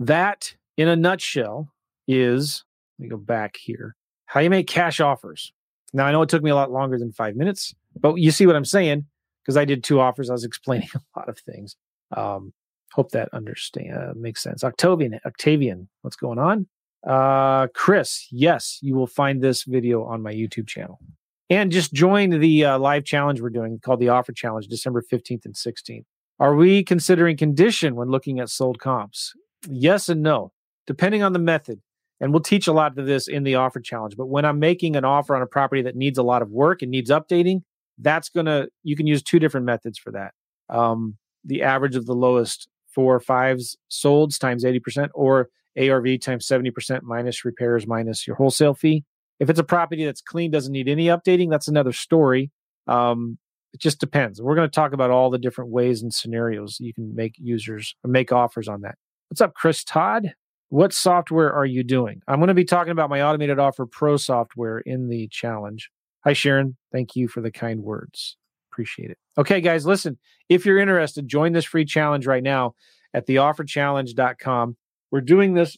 that 0.00 0.54
in 0.76 0.88
a 0.88 0.96
nutshell 0.96 1.68
is 2.08 2.64
let 2.98 3.04
me 3.04 3.10
go 3.10 3.16
back 3.16 3.56
here. 3.56 3.96
How 4.26 4.40
you 4.40 4.50
make 4.50 4.66
cash 4.66 5.00
offers. 5.00 5.52
Now 5.92 6.06
I 6.06 6.12
know 6.12 6.22
it 6.22 6.28
took 6.28 6.42
me 6.42 6.50
a 6.50 6.54
lot 6.54 6.72
longer 6.72 6.98
than 6.98 7.12
five 7.12 7.36
minutes, 7.36 7.74
but 7.98 8.16
you 8.16 8.30
see 8.30 8.46
what 8.46 8.56
I'm 8.56 8.64
saying 8.64 9.06
because 9.42 9.56
I 9.56 9.64
did 9.64 9.84
two 9.84 10.00
offers. 10.00 10.30
I 10.30 10.32
was 10.32 10.44
explaining 10.44 10.88
a 10.94 11.18
lot 11.18 11.28
of 11.28 11.38
things. 11.38 11.76
Um, 12.16 12.52
hope 12.92 13.10
that 13.10 13.28
understand 13.32 13.96
uh, 13.96 14.12
makes 14.16 14.42
sense. 14.42 14.62
Octavian, 14.62 15.18
Octavian, 15.26 15.88
what's 16.02 16.16
going 16.16 16.38
on? 16.38 16.66
Uh, 17.06 17.66
Chris, 17.74 18.28
yes, 18.30 18.78
you 18.80 18.94
will 18.94 19.06
find 19.06 19.42
this 19.42 19.64
video 19.64 20.04
on 20.04 20.22
my 20.22 20.32
YouTube 20.32 20.66
channel. 20.66 20.98
And 21.54 21.70
just 21.70 21.92
join 21.92 22.30
the 22.30 22.64
uh, 22.64 22.78
live 22.80 23.04
challenge 23.04 23.40
we're 23.40 23.48
doing 23.48 23.78
called 23.78 24.00
the 24.00 24.08
Offer 24.08 24.32
Challenge, 24.32 24.66
December 24.66 25.04
15th 25.12 25.44
and 25.44 25.54
16th. 25.54 26.02
Are 26.40 26.56
we 26.56 26.82
considering 26.82 27.36
condition 27.36 27.94
when 27.94 28.08
looking 28.08 28.40
at 28.40 28.48
sold 28.48 28.80
comps? 28.80 29.34
Yes 29.68 30.08
and 30.08 30.20
no, 30.20 30.50
depending 30.84 31.22
on 31.22 31.32
the 31.32 31.38
method. 31.38 31.80
And 32.20 32.32
we'll 32.32 32.42
teach 32.42 32.66
a 32.66 32.72
lot 32.72 32.98
of 32.98 33.06
this 33.06 33.28
in 33.28 33.44
the 33.44 33.54
offer 33.54 33.78
challenge. 33.78 34.16
But 34.16 34.26
when 34.26 34.44
I'm 34.44 34.58
making 34.58 34.96
an 34.96 35.04
offer 35.04 35.36
on 35.36 35.42
a 35.42 35.46
property 35.46 35.80
that 35.82 35.94
needs 35.94 36.18
a 36.18 36.24
lot 36.24 36.42
of 36.42 36.50
work 36.50 36.82
and 36.82 36.90
needs 36.90 37.08
updating, 37.08 37.62
that's 37.98 38.30
going 38.30 38.46
to, 38.46 38.66
you 38.82 38.96
can 38.96 39.06
use 39.06 39.22
two 39.22 39.38
different 39.38 39.64
methods 39.64 39.96
for 39.96 40.10
that. 40.10 40.34
Um, 40.68 41.18
the 41.44 41.62
average 41.62 41.94
of 41.94 42.06
the 42.06 42.16
lowest 42.16 42.66
four 42.92 43.14
or 43.14 43.20
fives 43.20 43.76
solds 43.88 44.40
times 44.40 44.64
80%, 44.64 45.10
or 45.14 45.50
ARV 45.78 46.18
times 46.18 46.48
70% 46.48 47.02
minus 47.02 47.44
repairs 47.44 47.86
minus 47.86 48.26
your 48.26 48.34
wholesale 48.34 48.74
fee. 48.74 49.04
If 49.40 49.50
it's 49.50 49.58
a 49.58 49.64
property 49.64 50.04
that's 50.04 50.20
clean, 50.20 50.50
doesn't 50.50 50.72
need 50.72 50.88
any 50.88 51.06
updating, 51.06 51.50
that's 51.50 51.68
another 51.68 51.92
story. 51.92 52.50
Um, 52.86 53.38
it 53.72 53.80
just 53.80 53.98
depends. 53.98 54.40
We're 54.40 54.54
going 54.54 54.68
to 54.68 54.74
talk 54.74 54.92
about 54.92 55.10
all 55.10 55.30
the 55.30 55.38
different 55.38 55.70
ways 55.70 56.02
and 56.02 56.14
scenarios 56.14 56.78
you 56.80 56.94
can 56.94 57.14
make 57.14 57.34
users 57.38 57.96
make 58.04 58.30
offers 58.30 58.68
on 58.68 58.82
that. 58.82 58.94
What's 59.28 59.40
up, 59.40 59.54
Chris 59.54 59.82
Todd? 59.82 60.34
What 60.68 60.92
software 60.92 61.52
are 61.52 61.66
you 61.66 61.82
doing? 61.82 62.22
I'm 62.28 62.38
going 62.38 62.48
to 62.48 62.54
be 62.54 62.64
talking 62.64 62.92
about 62.92 63.10
my 63.10 63.22
automated 63.22 63.58
offer 63.58 63.86
pro 63.86 64.16
software 64.16 64.78
in 64.78 65.08
the 65.08 65.28
challenge. 65.28 65.90
Hi, 66.24 66.32
Sharon. 66.32 66.76
Thank 66.92 67.16
you 67.16 67.28
for 67.28 67.40
the 67.40 67.50
kind 67.50 67.82
words. 67.82 68.36
Appreciate 68.72 69.10
it. 69.10 69.18
Okay, 69.36 69.60
guys, 69.60 69.84
listen. 69.84 70.18
If 70.48 70.64
you're 70.64 70.78
interested, 70.78 71.28
join 71.28 71.52
this 71.52 71.64
free 71.64 71.84
challenge 71.84 72.26
right 72.26 72.42
now 72.42 72.74
at 73.12 73.26
theofferchallenge.com. 73.26 74.76
We're 75.10 75.20
doing 75.20 75.54
this 75.54 75.76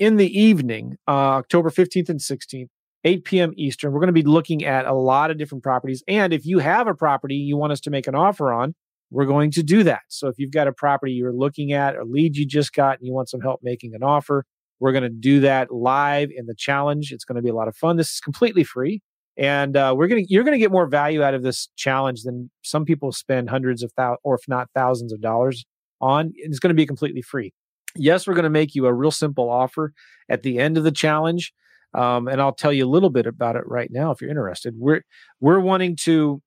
in 0.00 0.16
the 0.16 0.36
evening, 0.36 0.96
uh, 1.06 1.38
October 1.38 1.70
15th 1.70 2.08
and 2.08 2.18
16th, 2.18 2.68
8 3.04 3.24
p.m. 3.24 3.52
Eastern. 3.56 3.92
We're 3.92 4.00
going 4.00 4.08
to 4.08 4.12
be 4.12 4.22
looking 4.22 4.64
at 4.64 4.86
a 4.86 4.94
lot 4.94 5.30
of 5.30 5.38
different 5.38 5.62
properties. 5.62 6.02
And 6.08 6.32
if 6.32 6.44
you 6.44 6.58
have 6.58 6.88
a 6.88 6.94
property 6.94 7.36
you 7.36 7.56
want 7.56 7.72
us 7.72 7.80
to 7.82 7.90
make 7.90 8.08
an 8.08 8.14
offer 8.16 8.52
on, 8.52 8.74
we're 9.10 9.26
going 9.26 9.50
to 9.52 9.62
do 9.62 9.82
that. 9.84 10.00
So 10.08 10.28
if 10.28 10.38
you've 10.38 10.52
got 10.52 10.66
a 10.66 10.72
property 10.72 11.12
you're 11.12 11.32
looking 11.32 11.72
at, 11.72 11.96
or 11.96 12.04
lead 12.04 12.36
you 12.36 12.46
just 12.46 12.72
got, 12.72 12.98
and 12.98 13.06
you 13.06 13.12
want 13.12 13.28
some 13.28 13.40
help 13.40 13.60
making 13.62 13.94
an 13.94 14.02
offer, 14.02 14.44
we're 14.80 14.92
going 14.92 15.02
to 15.02 15.10
do 15.10 15.40
that 15.40 15.70
live 15.70 16.30
in 16.34 16.46
the 16.46 16.54
challenge. 16.56 17.12
It's 17.12 17.24
going 17.24 17.36
to 17.36 17.42
be 17.42 17.50
a 17.50 17.54
lot 17.54 17.68
of 17.68 17.76
fun. 17.76 17.96
This 17.96 18.10
is 18.10 18.20
completely 18.20 18.64
free 18.64 19.02
and 19.36 19.76
uh, 19.76 19.94
we're 19.96 20.08
gonna 20.08 20.22
you're 20.28 20.44
gonna 20.44 20.58
get 20.58 20.70
more 20.70 20.86
value 20.86 21.22
out 21.22 21.34
of 21.34 21.42
this 21.42 21.68
challenge 21.76 22.22
than 22.24 22.50
some 22.62 22.84
people 22.84 23.12
spend 23.12 23.48
hundreds 23.48 23.82
of 23.82 23.92
thousands 23.92 24.18
or 24.22 24.34
if 24.34 24.42
not 24.48 24.68
thousands 24.74 25.12
of 25.12 25.20
dollars 25.20 25.64
on. 26.00 26.32
It's 26.34 26.58
going 26.58 26.68
to 26.68 26.74
be 26.74 26.86
completely 26.86 27.22
free. 27.22 27.52
Yes, 27.96 28.26
we're 28.26 28.34
going 28.34 28.44
to 28.44 28.50
make 28.50 28.74
you 28.74 28.86
a 28.86 28.92
real 28.92 29.10
simple 29.10 29.50
offer 29.50 29.92
at 30.28 30.42
the 30.42 30.58
end 30.58 30.78
of 30.78 30.84
the 30.84 30.92
challenge, 30.92 31.52
um, 31.94 32.28
and 32.28 32.40
I'll 32.40 32.54
tell 32.54 32.72
you 32.72 32.86
a 32.86 32.88
little 32.88 33.10
bit 33.10 33.26
about 33.26 33.56
it 33.56 33.64
right 33.66 33.90
now 33.90 34.10
if 34.10 34.20
you're 34.20 34.30
interested. 34.30 34.74
We're 34.78 35.02
we're 35.40 35.60
wanting 35.60 35.96
to. 36.02 36.40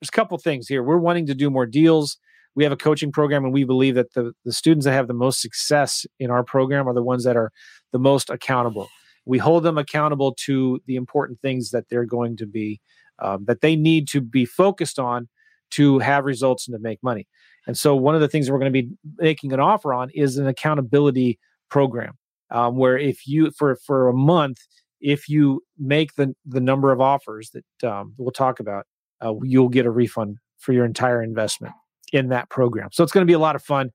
There's 0.00 0.10
a 0.10 0.12
couple 0.12 0.36
things 0.38 0.68
here. 0.68 0.82
We're 0.82 0.98
wanting 0.98 1.26
to 1.26 1.34
do 1.34 1.48
more 1.48 1.66
deals. 1.66 2.18
We 2.54 2.64
have 2.64 2.72
a 2.72 2.76
coaching 2.76 3.12
program, 3.12 3.44
and 3.44 3.52
we 3.52 3.64
believe 3.64 3.94
that 3.94 4.12
the 4.14 4.32
the 4.44 4.52
students 4.52 4.84
that 4.84 4.92
have 4.92 5.08
the 5.08 5.14
most 5.14 5.40
success 5.40 6.06
in 6.18 6.30
our 6.30 6.44
program 6.44 6.88
are 6.88 6.94
the 6.94 7.02
ones 7.02 7.24
that 7.24 7.36
are 7.36 7.50
the 7.92 7.98
most 7.98 8.28
accountable 8.28 8.88
we 9.26 9.38
hold 9.38 9.62
them 9.62 9.78
accountable 9.78 10.34
to 10.34 10.80
the 10.86 10.96
important 10.96 11.40
things 11.40 11.70
that 11.70 11.88
they're 11.88 12.04
going 12.04 12.36
to 12.36 12.46
be 12.46 12.80
um, 13.20 13.44
that 13.46 13.60
they 13.60 13.76
need 13.76 14.08
to 14.08 14.20
be 14.20 14.44
focused 14.44 14.98
on 14.98 15.28
to 15.70 15.98
have 16.00 16.24
results 16.24 16.66
and 16.66 16.74
to 16.74 16.80
make 16.80 17.02
money 17.02 17.26
and 17.66 17.76
so 17.76 17.96
one 17.96 18.14
of 18.14 18.20
the 18.20 18.28
things 18.28 18.50
we're 18.50 18.58
going 18.58 18.72
to 18.72 18.82
be 18.82 18.90
making 19.18 19.52
an 19.52 19.60
offer 19.60 19.94
on 19.94 20.10
is 20.10 20.36
an 20.36 20.46
accountability 20.46 21.38
program 21.70 22.14
um, 22.50 22.76
where 22.76 22.98
if 22.98 23.26
you 23.26 23.50
for 23.50 23.76
for 23.76 24.08
a 24.08 24.14
month 24.14 24.58
if 25.00 25.28
you 25.28 25.62
make 25.78 26.14
the 26.14 26.34
the 26.46 26.60
number 26.60 26.92
of 26.92 27.00
offers 27.00 27.50
that 27.50 27.88
um, 27.88 28.14
we'll 28.16 28.32
talk 28.32 28.60
about 28.60 28.86
uh, 29.24 29.34
you'll 29.42 29.68
get 29.68 29.86
a 29.86 29.90
refund 29.90 30.38
for 30.58 30.72
your 30.72 30.84
entire 30.84 31.22
investment 31.22 31.74
in 32.12 32.28
that 32.28 32.48
program 32.48 32.88
so 32.92 33.02
it's 33.02 33.12
going 33.12 33.26
to 33.26 33.30
be 33.30 33.34
a 33.34 33.38
lot 33.38 33.56
of 33.56 33.62
fun 33.62 33.90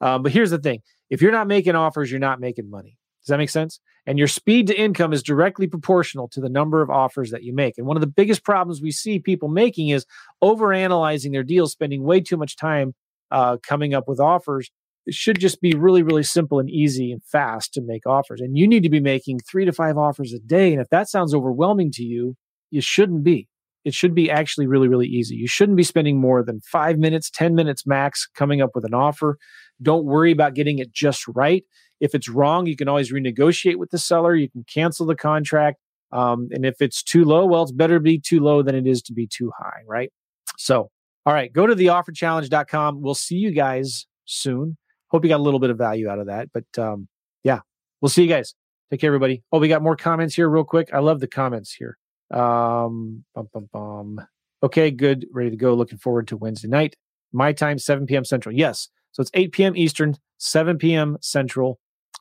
um, 0.00 0.22
but 0.22 0.32
here's 0.32 0.50
the 0.50 0.58
thing 0.58 0.80
if 1.10 1.20
you're 1.20 1.32
not 1.32 1.46
making 1.46 1.74
offers 1.74 2.10
you're 2.10 2.20
not 2.20 2.40
making 2.40 2.70
money 2.70 2.98
does 3.24 3.30
that 3.30 3.38
make 3.38 3.48
sense? 3.48 3.80
And 4.06 4.18
your 4.18 4.28
speed 4.28 4.66
to 4.66 4.78
income 4.78 5.14
is 5.14 5.22
directly 5.22 5.66
proportional 5.66 6.28
to 6.28 6.42
the 6.42 6.50
number 6.50 6.82
of 6.82 6.90
offers 6.90 7.30
that 7.30 7.42
you 7.42 7.54
make. 7.54 7.78
And 7.78 7.86
one 7.86 7.96
of 7.96 8.02
the 8.02 8.06
biggest 8.06 8.44
problems 8.44 8.82
we 8.82 8.90
see 8.90 9.18
people 9.18 9.48
making 9.48 9.88
is 9.88 10.04
overanalyzing 10.42 11.32
their 11.32 11.42
deals, 11.42 11.72
spending 11.72 12.02
way 12.02 12.20
too 12.20 12.36
much 12.36 12.54
time 12.54 12.94
uh, 13.34 13.56
coming 13.66 13.92
up 13.92 14.04
with 14.06 14.20
offers. 14.20 14.70
It 15.06 15.12
should 15.12 15.38
just 15.38 15.60
be 15.60 15.74
really, 15.74 16.02
really 16.02 16.22
simple 16.22 16.60
and 16.60 16.70
easy 16.70 17.12
and 17.12 17.22
fast 17.24 17.74
to 17.74 17.82
make 17.82 18.06
offers. 18.06 18.40
And 18.40 18.56
you 18.56 18.66
need 18.66 18.84
to 18.84 18.88
be 18.88 19.00
making 19.00 19.40
three 19.40 19.66
to 19.66 19.72
five 19.72 19.98
offers 19.98 20.32
a 20.32 20.38
day. 20.38 20.72
And 20.72 20.80
if 20.80 20.88
that 20.90 21.10
sounds 21.10 21.34
overwhelming 21.34 21.90
to 21.92 22.04
you, 22.04 22.36
you 22.70 22.80
shouldn't 22.80 23.24
be. 23.24 23.48
It 23.84 23.92
should 23.92 24.14
be 24.14 24.30
actually 24.30 24.66
really, 24.66 24.88
really 24.88 25.08
easy. 25.08 25.34
You 25.34 25.48
shouldn't 25.48 25.76
be 25.76 25.82
spending 25.82 26.18
more 26.18 26.42
than 26.42 26.60
five 26.60 26.96
minutes, 26.96 27.28
10 27.28 27.54
minutes 27.54 27.86
max 27.86 28.26
coming 28.34 28.62
up 28.62 28.70
with 28.74 28.86
an 28.86 28.94
offer. 28.94 29.36
Don't 29.82 30.06
worry 30.06 30.32
about 30.32 30.54
getting 30.54 30.78
it 30.78 30.92
just 30.92 31.24
right. 31.34 31.64
If 32.00 32.14
it's 32.14 32.28
wrong, 32.28 32.66
you 32.66 32.76
can 32.76 32.88
always 32.88 33.12
renegotiate 33.12 33.76
with 33.76 33.90
the 33.90 33.98
seller. 33.98 34.34
You 34.34 34.48
can 34.48 34.64
cancel 34.72 35.04
the 35.04 35.16
contract. 35.16 35.78
Um, 36.12 36.48
and 36.52 36.64
if 36.64 36.80
it's 36.80 37.02
too 37.02 37.24
low, 37.24 37.44
well, 37.44 37.64
it's 37.64 37.72
better 37.72 37.94
to 37.94 38.00
be 38.00 38.18
too 38.18 38.40
low 38.40 38.62
than 38.62 38.74
it 38.74 38.86
is 38.86 39.02
to 39.02 39.12
be 39.12 39.26
too 39.26 39.50
high, 39.58 39.82
right? 39.86 40.10
So, 40.56 40.90
all 41.26 41.32
right, 41.32 41.52
go 41.52 41.66
to 41.66 41.74
theofferchallenge.com. 41.74 43.00
We'll 43.00 43.14
see 43.14 43.36
you 43.36 43.50
guys 43.50 44.06
soon. 44.26 44.76
Hope 45.08 45.24
you 45.24 45.28
got 45.28 45.40
a 45.40 45.42
little 45.42 45.60
bit 45.60 45.70
of 45.70 45.78
value 45.78 46.08
out 46.08 46.18
of 46.18 46.26
that. 46.26 46.48
But 46.52 46.78
um, 46.78 47.08
yeah, 47.44 47.60
we'll 48.00 48.10
see 48.10 48.22
you 48.22 48.28
guys. 48.28 48.54
Take 48.90 49.00
care, 49.00 49.08
everybody. 49.08 49.42
Oh, 49.50 49.58
we 49.58 49.68
got 49.68 49.82
more 49.82 49.96
comments 49.96 50.34
here, 50.34 50.48
real 50.48 50.64
quick. 50.64 50.90
I 50.92 50.98
love 50.98 51.20
the 51.20 51.26
comments 51.26 51.72
here. 51.72 51.96
Um, 52.30 53.24
bum, 53.34 53.48
bum, 53.52 53.68
bum. 53.72 54.20
Okay, 54.62 54.90
good. 54.90 55.26
Ready 55.32 55.50
to 55.50 55.56
go. 55.56 55.74
Looking 55.74 55.98
forward 55.98 56.28
to 56.28 56.36
Wednesday 56.36 56.68
night. 56.68 56.96
My 57.32 57.52
time, 57.52 57.78
7 57.78 58.06
p.m. 58.06 58.24
Central. 58.24 58.54
Yes. 58.54 58.88
So 59.12 59.20
it's 59.20 59.30
8 59.34 59.52
p.m. 59.52 59.76
Eastern, 59.76 60.16
7 60.38 60.78
p.m. 60.78 61.16
Central. 61.20 61.78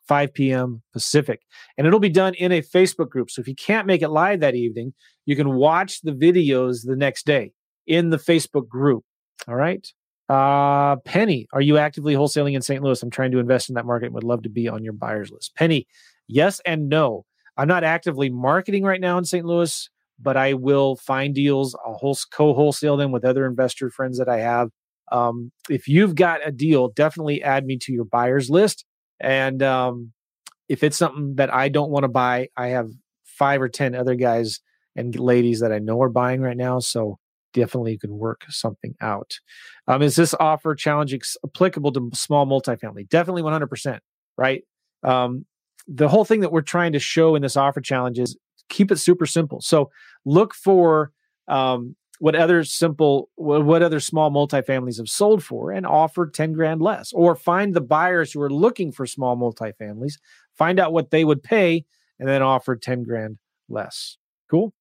5 0.08 0.34
p.m. 0.34 0.82
Pacific. 0.92 1.42
And 1.78 1.88
it'll 1.88 2.00
be 2.00 2.10
done 2.10 2.34
in 2.34 2.52
a 2.52 2.62
Facebook 2.62 3.10
group. 3.10 3.32
So 3.32 3.40
if 3.40 3.48
you 3.48 3.56
can't 3.56 3.88
make 3.88 4.02
it 4.02 4.10
live 4.10 4.42
that 4.42 4.54
evening, 4.54 4.94
you 5.26 5.36
can 5.36 5.54
watch 5.54 6.02
the 6.02 6.12
videos 6.12 6.86
the 6.86 6.98
next 6.98 7.26
day 7.26 7.54
in 7.88 8.10
the 8.10 8.18
Facebook 8.18 8.68
group. 8.68 9.04
All 9.48 9.56
right. 9.56 9.86
Uh, 10.30 10.96
Penny, 11.06 11.48
are 11.54 11.62
you 11.62 11.78
actively 11.78 12.16
wholesaling 12.16 12.56
in 12.56 12.62
St. 12.62 12.82
Louis? 12.82 13.02
I'm 13.04 13.10
trying 13.10 13.32
to 13.32 13.40
invest 13.40 13.70
in 13.70 13.76
that 13.76 13.86
market 13.86 14.08
and 14.08 14.16
would 14.16 14.24
love 14.24 14.44
to 14.44 14.50
be 14.50 14.68
on 14.68 14.84
your 14.84 14.94
buyers 14.94 15.32
list. 15.32 15.54
Penny, 15.56 15.88
yes 16.28 16.62
and 16.66 16.90
no. 16.90 17.26
I'm 17.58 17.68
not 17.68 17.84
actively 17.84 18.30
marketing 18.30 18.84
right 18.84 19.02
now 19.02 19.18
in 19.18 19.26
St. 19.26 19.46
Louis, 19.46 19.90
but 20.20 20.38
I 20.38 20.54
will 20.54 20.96
find 20.96 21.36
deals. 21.36 21.76
I'll 21.86 22.18
co 22.32 22.54
wholesale 22.54 22.98
them 22.98 23.12
with 23.12 23.26
other 23.26 23.46
investor 23.46 23.90
friends 23.90 24.18
that 24.18 24.30
I 24.30 24.40
have. 24.40 24.70
Um, 25.12 25.52
if 25.70 25.88
you've 25.88 26.16
got 26.16 26.46
a 26.46 26.52
deal, 26.52 26.88
definitely 26.90 27.44
add 27.44 27.66
me 27.66 27.78
to 27.80 27.94
your 27.94 28.06
buyers 28.06 28.50
list. 28.50 28.86
And 29.20 29.62
um, 29.62 30.14
if 30.70 30.84
it's 30.84 30.98
something 30.98 31.36
that 31.36 31.54
I 31.54 31.70
don't 31.70 31.92
want 31.92 32.04
to 32.04 32.10
buy, 32.10 32.48
I 32.58 32.70
have 32.70 32.90
five 33.24 33.62
or 33.62 33.70
10 33.70 33.94
other 33.94 34.16
guys 34.16 34.60
and 34.96 35.18
ladies 35.20 35.60
that 35.60 35.72
I 35.72 35.80
know 35.80 36.02
are 36.02 36.10
buying 36.10 36.42
right 36.42 36.58
now. 36.58 36.80
So 36.80 37.20
definitely 37.54 37.94
you 37.94 38.00
can 38.00 38.18
work 38.18 38.46
something 38.50 38.96
out. 39.02 39.40
Um, 39.88 40.02
is 40.02 40.16
this 40.16 40.34
offer 40.40 40.76
challenge 40.76 41.14
ex- 41.14 41.38
applicable 41.46 41.92
to 41.94 42.10
small 42.14 42.46
multifamily? 42.46 43.08
Definitely 43.10 43.44
100%, 43.44 44.00
right? 44.38 44.64
Um, 45.04 45.46
the 45.88 46.08
whole 46.08 46.26
thing 46.26 46.42
that 46.42 46.52
we're 46.52 46.62
trying 46.62 46.94
to 46.94 47.00
show 47.00 47.36
in 47.36 47.42
this 47.42 47.58
offer 47.58 47.82
challenge 47.82 48.20
is 48.20 48.38
keep 48.70 48.92
it 48.92 48.98
super 48.98 49.26
simple. 49.26 49.62
So 49.62 49.92
look 50.26 50.54
for 50.54 51.12
um, 51.48 51.96
what 52.20 52.36
other 52.36 52.64
simple, 52.64 53.30
what 53.36 53.84
other 53.84 54.00
small 54.00 54.32
multifamilies 54.32 54.98
have 54.98 55.10
sold 55.10 55.44
for 55.44 55.72
and 55.72 55.86
offer 55.86 56.28
10 56.28 56.54
grand 56.54 56.82
less, 56.82 57.12
or 57.14 57.36
find 57.36 57.74
the 57.74 57.82
buyers 57.82 58.32
who 58.32 58.42
are 58.42 58.50
looking 58.50 58.92
for 58.92 59.06
small 59.06 59.36
multifamilies, 59.36 60.14
find 60.58 60.80
out 60.80 60.94
what 60.94 61.12
they 61.12 61.26
would 61.26 61.44
pay, 61.44 61.86
and 62.20 62.30
then 62.30 62.42
offer 62.42 62.76
10 62.76 63.04
grand 63.04 63.38
less. 63.68 64.18
Cool. 64.50 64.74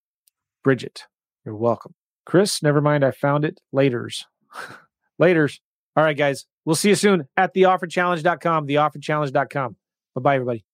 Bridget, 0.62 1.06
you're 1.44 1.56
welcome. 1.56 1.94
Chris, 2.24 2.62
never 2.62 2.80
mind. 2.80 3.04
I 3.04 3.10
found 3.10 3.44
it. 3.44 3.60
Laters. 3.74 4.24
Laters. 5.20 5.60
All 5.96 6.04
right, 6.04 6.16
guys. 6.16 6.46
We'll 6.64 6.76
see 6.76 6.90
you 6.90 6.94
soon 6.94 7.28
at 7.36 7.54
theofferchallenge.com, 7.54 8.66
theofferchallenge.com. 8.68 9.76
Bye 10.14 10.20
bye, 10.20 10.34
everybody. 10.36 10.64